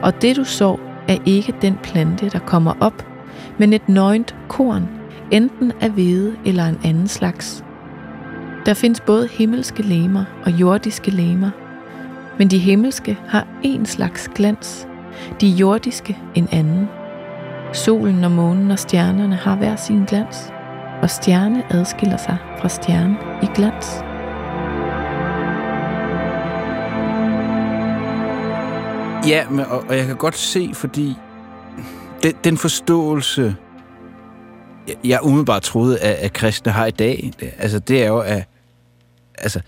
Og 0.03 0.23
det 0.23 0.37
du 0.37 0.45
sår, 0.45 0.81
er 1.09 1.17
ikke 1.27 1.55
den 1.63 1.79
plante, 1.83 2.29
der 2.29 2.39
kommer 2.39 2.75
op, 2.81 3.07
men 3.59 3.73
et 3.73 3.89
nøgent 3.89 4.37
korn, 4.49 4.89
enten 5.31 5.73
af 5.81 5.91
hvede 5.91 6.37
eller 6.47 6.65
en 6.67 6.79
anden 6.85 7.09
slags. 7.09 7.65
Der 8.67 8.75
findes 8.75 9.01
både 9.01 9.29
himmelske 9.29 9.83
lemer 9.83 10.25
og 10.45 10.53
jordiske 10.53 11.11
lemer, 11.11 11.51
men 12.39 12.49
de 12.49 12.59
himmelske 12.59 13.19
har 13.29 13.47
en 13.63 13.87
slags 13.87 14.31
glans, 14.35 14.89
de 15.41 15.49
jordiske 15.49 16.19
en 16.35 16.49
anden. 16.53 16.89
Solen 17.73 18.25
og 18.25 18.31
månen 18.31 18.71
og 18.71 18.79
stjernerne 18.79 19.35
har 19.35 19.57
hver 19.57 19.77
sin 19.77 20.05
glans, 20.05 20.53
og 21.03 21.11
stjerne 21.11 21.65
adskiller 21.71 22.17
sig 22.17 22.37
fra 22.61 22.69
stjerne 22.69 23.17
i 23.43 23.47
glans. 23.55 23.87
Ja, 29.29 29.49
men, 29.51 29.61
og, 29.61 29.85
og 29.89 29.97
jeg 29.97 30.07
kan 30.07 30.17
godt 30.17 30.37
se, 30.37 30.71
fordi 30.75 31.17
den, 32.23 32.35
den 32.45 32.57
forståelse, 32.57 33.57
jeg, 34.89 34.97
jeg 35.05 35.21
umiddelbart 35.23 35.63
troede, 35.63 36.01
at, 36.01 36.15
at 36.15 36.33
kristne 36.33 36.73
har 36.73 36.87
i 36.87 36.91
dag, 36.91 37.33
det, 37.41 37.51
altså 37.59 37.79
det 37.79 38.03
er 38.03 38.09
jo, 38.09 38.19
at 38.19 38.45
altså, 39.39 39.61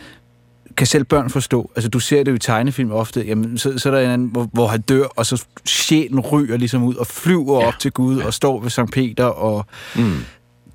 kan 0.81 0.87
selv 0.87 1.05
børn 1.05 1.31
forstå, 1.31 1.71
altså 1.77 1.89
du 1.91 1.99
ser 2.01 2.23
det 2.23 2.31
jo 2.31 2.37
i 2.37 2.39
tegnefilm 2.39 2.91
ofte, 2.93 3.25
jamen, 3.27 3.59
så, 3.59 3.79
så 3.79 3.89
er 3.89 3.95
der 3.95 4.01
en 4.01 4.11
anden, 4.11 4.29
hvor, 4.29 4.49
hvor 4.53 4.67
han 4.67 4.81
dør, 4.81 5.05
og 5.05 5.27
så 5.27 5.45
sjælen 5.67 6.21
ryger 6.21 6.57
ligesom 6.57 6.83
ud 6.83 6.95
og 6.95 7.07
flyver 7.07 7.61
ja. 7.61 7.67
op 7.67 7.79
til 7.79 7.93
Gud 7.93 8.19
og 8.21 8.35
står 8.35 8.61
ved 8.61 8.71
Sankt 8.71 8.93
Peter, 8.93 9.25
og 9.25 9.67
Mm. 9.97 10.13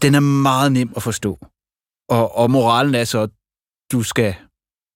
den 0.02 0.16
er 0.16 0.20
meget 0.20 0.72
nem 0.72 0.94
at 0.96 1.04
forstå. 1.04 1.40
Og, 2.10 2.38
og 2.38 2.52
moralen 2.52 2.96
er 2.96 3.04
så, 3.04 3.20
at 3.20 3.30
du 3.92 4.04
skal 4.04 4.36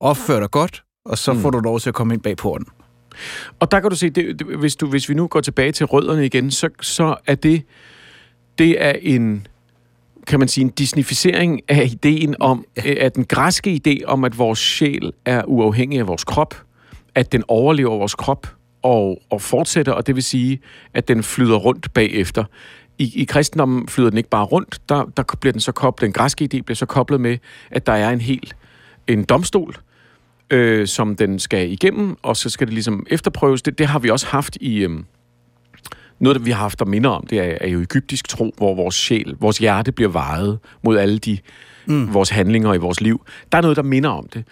opføre 0.01 0.39
dig 0.41 0.51
godt, 0.51 0.83
og 1.05 1.17
så 1.17 1.33
Mm. 1.33 1.39
får 1.41 1.49
du 1.49 1.59
lov 1.59 1.79
til 1.79 1.89
at 1.89 1.95
komme 1.95 2.13
ind 2.13 2.21
bag 2.21 2.37
porten. 2.37 2.67
Og 3.59 3.71
der 3.71 3.79
kan 3.79 3.89
du 3.89 3.95
se, 3.95 4.09
det, 4.09 4.39
det, 4.39 4.47
hvis, 4.57 4.75
du, 4.75 4.87
hvis 4.89 5.09
vi 5.09 5.13
nu 5.13 5.27
går 5.27 5.41
tilbage 5.41 5.71
til 5.71 5.85
rødderne 5.85 6.25
igen, 6.25 6.51
så, 6.51 6.69
så 6.81 7.15
er 7.27 7.35
det, 7.35 7.63
det 8.57 8.83
er 8.83 8.91
en, 9.01 9.47
kan 10.29 10.39
man 10.39 10.47
sige, 10.47 10.63
en 10.63 10.69
disnificering 10.69 11.61
af 11.67 11.85
ideen 11.85 12.35
om, 12.39 12.65
ja. 12.77 12.93
at 13.05 13.15
den 13.15 13.25
græske 13.25 13.81
idé 13.87 14.05
om, 14.05 14.23
at 14.23 14.37
vores 14.37 14.59
sjæl 14.59 15.11
er 15.25 15.43
uafhængig 15.47 15.99
af 15.99 16.07
vores 16.07 16.23
krop, 16.23 16.63
at 17.15 17.31
den 17.31 17.43
overlever 17.47 17.97
vores 17.97 18.15
krop 18.15 18.47
og, 18.81 19.21
og 19.29 19.41
fortsætter, 19.41 19.91
og 19.91 20.07
det 20.07 20.15
vil 20.15 20.23
sige, 20.23 20.59
at 20.93 21.07
den 21.07 21.23
flyder 21.23 21.55
rundt 21.55 21.93
bagefter. 21.93 22.43
I, 22.97 23.21
I 23.21 23.23
kristendommen 23.23 23.87
flyder 23.87 24.09
den 24.09 24.17
ikke 24.17 24.29
bare 24.29 24.45
rundt, 24.45 24.89
der, 24.89 25.11
der 25.17 25.23
bliver 25.41 25.51
den 25.51 25.61
så 25.61 25.71
koblet, 25.71 26.01
den 26.01 26.13
græske 26.13 26.43
idé 26.53 26.61
bliver 26.61 26.75
så 26.75 26.85
koblet 26.85 27.21
med, 27.21 27.37
at 27.71 27.85
der 27.85 27.93
er 27.93 28.09
en 28.09 28.21
helt 28.21 28.55
en 29.07 29.23
domstol, 29.23 29.75
øh, 30.49 30.87
som 30.87 31.15
den 31.15 31.39
skal 31.39 31.71
igennem, 31.71 32.17
og 32.21 32.37
så 32.37 32.49
skal 32.49 32.67
det 32.67 32.73
ligesom 32.73 33.05
efterprøves. 33.09 33.61
Det, 33.61 33.77
det 33.77 33.87
har 33.87 33.99
vi 33.99 34.09
også 34.09 34.27
haft 34.27 34.57
i... 34.61 34.77
Øh, 34.77 34.99
noget, 36.19 36.45
vi 36.45 36.51
har 36.51 36.57
haft 36.61 36.79
der 36.79 36.85
minder 36.85 37.09
om, 37.09 37.27
det 37.27 37.39
er, 37.39 37.57
er 37.61 37.67
jo 37.67 37.81
egyptisk 37.81 38.27
tro, 38.27 38.53
hvor 38.57 38.75
vores 38.75 38.95
sjæl, 38.95 39.35
vores 39.39 39.57
hjerte 39.57 39.91
bliver 39.91 40.09
vejet 40.09 40.59
mod 40.83 40.97
alle 40.97 41.17
de 41.17 41.37
mm. 41.85 42.13
vores 42.13 42.29
handlinger 42.29 42.73
i 42.73 42.77
vores 42.77 43.01
liv. 43.01 43.25
Der 43.51 43.57
er 43.57 43.61
noget, 43.61 43.77
der 43.77 43.83
minder 43.83 44.09
om 44.09 44.27
det. 44.33 44.43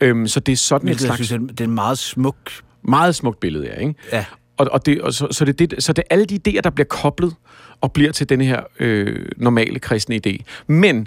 Øhm, 0.00 0.26
så 0.28 0.40
det 0.40 0.52
er 0.52 0.56
sådan 0.56 0.88
et 0.88 0.88
Hvilket 0.88 1.02
jeg 1.08 1.16
slags 1.16 1.28
synes, 1.28 1.42
er- 1.50 1.54
det 1.54 1.60
er 1.60 1.64
en 1.68 1.74
meget 1.74 1.98
smuk... 1.98 2.36
meget 2.82 3.14
smukt 3.14 3.40
billede, 3.40 3.66
ja, 3.66 3.74
ikke? 3.74 3.94
Ja. 4.12 4.24
Og, 4.56 4.68
og, 4.72 4.86
det, 4.86 5.00
og 5.00 5.14
så, 5.14 5.28
så, 5.30 5.44
det, 5.44 5.58
det, 5.58 5.82
så 5.82 5.92
det 5.92 6.04
er 6.10 6.14
alle 6.14 6.24
de 6.24 6.38
idéer, 6.48 6.60
der 6.60 6.70
bliver 6.70 6.86
koblet 6.86 7.34
og 7.80 7.92
bliver 7.92 8.12
til 8.12 8.28
den 8.28 8.40
her 8.40 8.60
øh, 8.80 9.26
normale 9.36 9.78
kristne 9.78 10.20
idé. 10.26 10.36
Men 10.66 11.06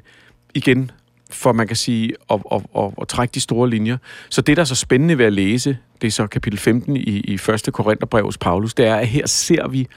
igen, 0.55 0.91
for 1.31 1.51
man 1.51 1.67
kan 1.67 1.75
sige, 1.75 2.13
at, 2.29 2.39
at, 2.51 2.61
at, 2.77 2.91
at 3.01 3.07
trække 3.07 3.33
de 3.33 3.39
store 3.39 3.69
linjer. 3.69 3.97
Så 4.29 4.41
det, 4.41 4.57
der 4.57 4.61
er 4.61 4.65
så 4.65 4.75
spændende 4.75 5.17
ved 5.17 5.25
at 5.25 5.33
læse, 5.33 5.77
det 6.01 6.07
er 6.07 6.11
så 6.11 6.27
kapitel 6.27 6.59
15 6.59 6.97
i, 6.97 6.99
i 6.99 7.33
1. 7.33 7.69
Korintherbrev 7.73 8.25
hos 8.25 8.37
Paulus, 8.37 8.73
det 8.73 8.85
er, 8.85 8.95
at 8.95 9.07
her 9.07 9.27
ser 9.27 9.67
vi, 9.67 9.87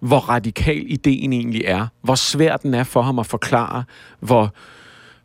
hvor 0.00 0.18
radikal 0.18 0.84
ideen 0.86 1.32
egentlig 1.32 1.62
er. 1.64 1.86
Hvor 2.02 2.14
svær 2.14 2.56
den 2.56 2.74
er 2.74 2.84
for 2.84 3.02
ham 3.02 3.18
at 3.18 3.26
forklare, 3.26 3.84
hvor, 4.20 4.54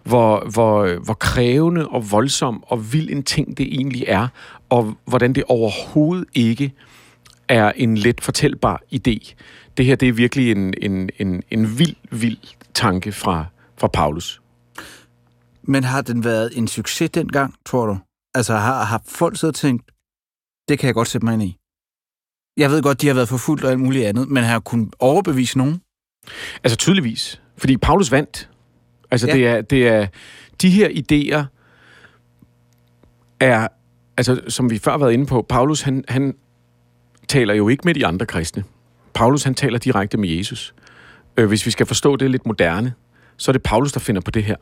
hvor, 0.03 0.49
hvor, 0.53 0.99
hvor 1.03 1.13
krævende 1.13 1.87
og 1.87 2.11
voldsom 2.11 2.63
og 2.67 2.93
vild 2.93 3.09
en 3.09 3.23
ting 3.23 3.57
det 3.57 3.67
egentlig 3.73 4.03
er, 4.07 4.27
og 4.69 4.97
hvordan 5.05 5.33
det 5.33 5.43
overhovedet 5.47 6.25
ikke 6.33 6.71
er 7.47 7.71
en 7.75 7.97
let 7.97 8.21
fortælbar 8.21 8.81
idé. 8.95 9.33
Det 9.77 9.85
her, 9.85 9.95
det 9.95 10.07
er 10.07 10.13
virkelig 10.13 10.51
en, 10.51 10.73
en, 10.81 11.09
en, 11.19 11.43
en 11.51 11.79
vild, 11.79 11.95
vild 12.11 12.37
tanke 12.73 13.11
fra, 13.11 13.45
fra 13.77 13.87
Paulus. 13.87 14.41
Men 15.67 15.83
har 15.83 16.01
den 16.01 16.23
været 16.23 16.57
en 16.57 16.67
succes 16.67 17.09
dengang, 17.09 17.55
tror 17.65 17.85
du? 17.85 17.97
Altså 18.35 18.55
har, 18.55 18.83
har 18.83 19.01
folk 19.05 19.43
og 19.43 19.55
tænkt, 19.55 19.91
det 20.69 20.79
kan 20.79 20.87
jeg 20.87 20.93
godt 20.93 21.07
sætte 21.07 21.25
mig 21.25 21.33
ind 21.33 21.43
i? 21.43 21.57
Jeg 22.57 22.71
ved 22.71 22.83
godt, 22.83 23.01
de 23.01 23.07
har 23.07 23.13
været 23.13 23.29
forfulgt 23.29 23.63
og 23.63 23.71
alt 23.71 23.79
muligt 23.79 24.05
andet, 24.05 24.29
men 24.29 24.43
har 24.43 24.59
kunnet 24.59 24.95
overbevise 24.99 25.57
nogen? 25.57 25.81
Altså 26.63 26.77
tydeligvis. 26.77 27.41
Fordi 27.57 27.77
Paulus 27.77 28.11
vandt. 28.11 28.49
Altså 29.11 29.27
Ja. 29.27 29.35
ja. 29.35 29.39
det, 29.39 29.47
er, 29.47 29.61
det 29.61 29.87
er... 29.87 30.07
De 30.61 30.69
her 30.69 30.89
idéer 30.89 31.45
er... 33.39 33.67
Altså, 34.17 34.41
som 34.47 34.69
vi 34.69 34.77
før 34.77 34.91
har 34.91 34.97
været 34.97 35.13
inde 35.13 35.25
på, 35.25 35.45
Paulus, 35.49 35.81
han, 35.81 36.03
han 36.07 36.35
taler 37.27 37.53
jo 37.53 37.69
ikke 37.69 37.81
med 37.85 37.93
de 37.93 38.05
andre 38.05 38.25
kristne. 38.25 38.63
Paulus, 39.13 39.43
han 39.43 39.55
taler 39.55 39.79
direkte 39.79 40.17
med 40.17 40.29
Jesus. 40.29 40.73
Øh, 41.37 41.47
hvis 41.47 41.65
vi 41.65 41.71
skal 41.71 41.85
forstå 41.85 42.15
det 42.15 42.31
lidt 42.31 42.45
moderne, 42.45 42.93
så 43.37 43.51
er 43.51 43.53
det 43.53 43.63
Paulus, 43.63 43.91
der 43.91 43.99
finder 43.99 44.21
på 44.21 44.31
det 44.31 44.43
her. 44.43 44.55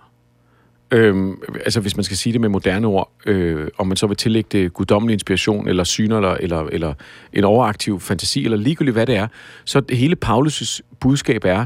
Øhm, 0.93 1.41
altså 1.65 1.79
hvis 1.79 1.97
man 1.97 2.03
skal 2.03 2.17
sige 2.17 2.33
det 2.33 2.41
med 2.41 2.49
moderne 2.49 2.87
ord, 2.87 3.11
øh, 3.25 3.67
om 3.77 3.87
man 3.87 3.97
så 3.97 4.07
vil 4.07 4.17
tillægge 4.17 4.47
det 4.51 4.73
guddommelig 4.73 5.13
inspiration, 5.13 5.67
eller 5.67 5.83
syner, 5.83 6.15
eller, 6.17 6.33
eller, 6.39 6.67
eller 6.71 6.93
en 7.33 7.43
overaktiv 7.43 7.99
fantasi, 7.99 8.43
eller 8.43 8.57
ligegyldigt 8.57 8.95
hvad 8.95 9.05
det 9.05 9.15
er, 9.15 9.27
så 9.65 9.79
det 9.79 9.97
hele 9.97 10.15
Paulus' 10.25 10.79
budskab 10.99 11.45
er, 11.45 11.65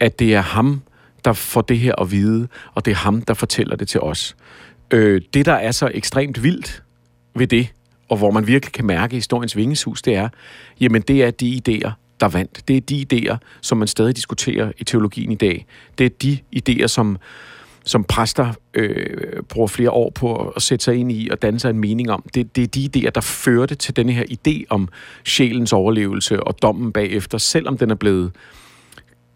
at 0.00 0.18
det 0.18 0.34
er 0.34 0.40
ham, 0.40 0.82
der 1.24 1.32
får 1.32 1.60
det 1.60 1.78
her 1.78 1.94
at 2.00 2.10
vide, 2.10 2.48
og 2.74 2.84
det 2.84 2.90
er 2.90 2.94
ham, 2.96 3.22
der 3.22 3.34
fortæller 3.34 3.76
det 3.76 3.88
til 3.88 4.00
os. 4.00 4.36
Øh, 4.90 5.20
det, 5.34 5.46
der 5.46 5.52
er 5.52 5.70
så 5.70 5.90
ekstremt 5.94 6.42
vildt 6.42 6.82
ved 7.34 7.46
det, 7.46 7.68
og 8.08 8.16
hvor 8.16 8.30
man 8.30 8.46
virkelig 8.46 8.72
kan 8.72 8.86
mærke 8.86 9.14
historiens 9.14 9.56
vingeshus, 9.56 10.02
det 10.02 10.14
er, 10.16 10.28
jamen 10.80 11.02
det 11.02 11.22
er 11.22 11.30
de 11.30 11.60
idéer, 11.68 11.90
der 12.20 12.28
vandt. 12.28 12.68
Det 12.68 12.76
er 12.76 12.80
de 12.80 13.06
idéer, 13.12 13.36
som 13.60 13.78
man 13.78 13.88
stadig 13.88 14.16
diskuterer 14.16 14.72
i 14.78 14.84
teologien 14.84 15.32
i 15.32 15.34
dag. 15.34 15.66
Det 15.98 16.06
er 16.06 16.10
de 16.22 16.38
idéer, 16.56 16.86
som, 16.86 17.18
som 17.84 18.04
præster 18.04 18.52
øh, 18.74 19.42
bruger 19.48 19.66
flere 19.68 19.90
år 19.90 20.10
på 20.10 20.52
at 20.56 20.62
sætte 20.62 20.84
sig 20.84 20.96
ind 20.96 21.12
i 21.12 21.28
og 21.30 21.42
danne 21.42 21.60
sig 21.60 21.70
en 21.70 21.78
mening 21.78 22.10
om. 22.10 22.24
Det, 22.34 22.56
det 22.56 22.64
er 22.64 22.66
de 22.66 22.90
idéer, 22.96 23.10
der 23.10 23.20
førte 23.20 23.74
til 23.74 23.96
denne 23.96 24.12
her 24.12 24.24
idé 24.30 24.64
om 24.70 24.88
sjælens 25.24 25.72
overlevelse 25.72 26.42
og 26.42 26.62
dommen 26.62 26.92
bagefter, 26.92 27.38
selvom 27.38 27.78
den 27.78 27.90
er 27.90 27.94
blevet 27.94 28.32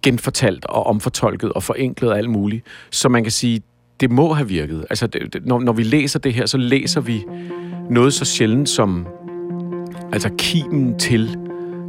genfortalt 0.03 0.65
og 0.65 0.87
omfortolket 0.87 1.53
og 1.53 1.63
forenklet 1.63 2.11
og 2.11 2.19
alt 2.19 2.31
muligt. 2.31 2.67
Så 2.91 3.09
man 3.09 3.23
kan 3.23 3.33
sige, 3.33 3.63
det 4.01 4.11
må 4.11 4.33
have 4.33 4.49
virket. 4.49 4.87
Altså, 4.91 5.07
det, 5.07 5.33
det, 5.33 5.47
når, 5.47 5.61
når 5.61 5.73
vi 5.73 5.83
læser 5.83 6.19
det 6.19 6.35
her, 6.35 6.47
så 6.47 6.59
læser 6.59 7.01
vi 7.01 7.25
noget 7.91 8.13
så 8.13 8.25
sjældent 8.25 8.69
som 8.69 9.07
altså 10.13 10.31
kimen 10.39 10.99
til 10.99 11.37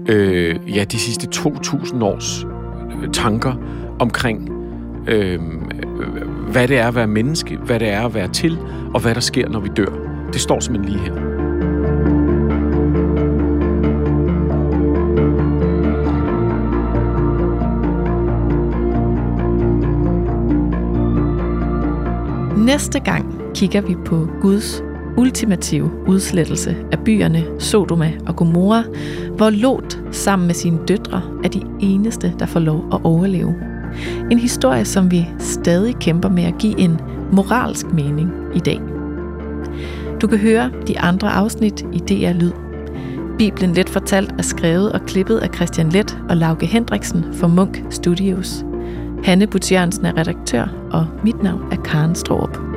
øh, 0.09 0.55
ja, 0.75 0.83
de 0.83 0.99
sidste 0.99 1.27
2.000 1.35 2.03
års 2.03 2.45
øh, 3.03 3.09
tanker 3.13 3.53
omkring, 3.99 4.49
øh, 5.07 5.33
øh, 5.33 6.36
hvad 6.51 6.67
det 6.67 6.77
er 6.77 6.87
at 6.87 6.95
være 6.95 7.07
menneske, 7.07 7.57
hvad 7.57 7.79
det 7.79 7.89
er 7.89 8.05
at 8.05 8.13
være 8.13 8.27
til, 8.27 8.57
og 8.93 9.01
hvad 9.01 9.15
der 9.15 9.21
sker, 9.21 9.49
når 9.49 9.59
vi 9.59 9.69
dør. 9.77 10.07
Det 10.33 10.41
står 10.41 10.59
simpelthen 10.59 10.93
lige 10.93 11.05
her. 11.05 11.27
Næste 22.65 22.99
gang 22.99 23.25
kigger 23.55 23.81
vi 23.81 23.95
på 24.05 24.27
Guds 24.41 24.83
ultimative 25.17 25.91
udslettelse 26.07 26.75
af 26.91 26.99
byerne 26.99 27.43
Sodoma 27.59 28.11
og 28.27 28.35
Gomorra, 28.35 28.83
hvor 29.35 29.49
Lot 29.49 29.99
sammen 30.11 30.47
med 30.47 30.55
sine 30.55 30.79
døtre 30.87 31.21
er 31.43 31.49
de 31.49 31.61
eneste, 31.79 32.33
der 32.39 32.45
får 32.45 32.59
lov 32.59 32.85
at 32.93 32.99
overleve. 33.03 33.76
En 34.31 34.39
historie, 34.39 34.85
som 34.85 35.11
vi 35.11 35.27
stadig 35.39 35.95
kæmper 35.95 36.29
med 36.29 36.43
at 36.43 36.57
give 36.59 36.79
en 36.79 36.99
moralsk 37.31 37.85
mening 37.93 38.31
i 38.55 38.59
dag. 38.59 38.81
Du 40.21 40.27
kan 40.27 40.37
høre 40.37 40.71
de 40.87 40.99
andre 40.99 41.29
afsnit 41.29 41.85
i 41.93 41.99
DR 41.99 42.33
Lyd. 42.33 42.51
Bibelen 43.37 43.73
Let 43.73 43.89
Fortalt 43.89 44.31
er 44.37 44.41
skrevet 44.41 44.91
og 44.91 45.01
klippet 45.07 45.37
af 45.37 45.49
Christian 45.55 45.89
Let 45.89 46.17
og 46.29 46.37
Lauke 46.37 46.65
Hendriksen 46.65 47.25
for 47.33 47.47
Munk 47.47 47.83
Studios. 47.89 48.65
Hanne 49.23 49.47
Butjørnsen 49.47 50.05
er 50.05 50.17
redaktør, 50.17 50.67
og 50.91 51.07
mit 51.23 51.43
navn 51.43 51.61
er 51.71 51.75
Karen 51.75 52.15
Stroop. 52.15 52.76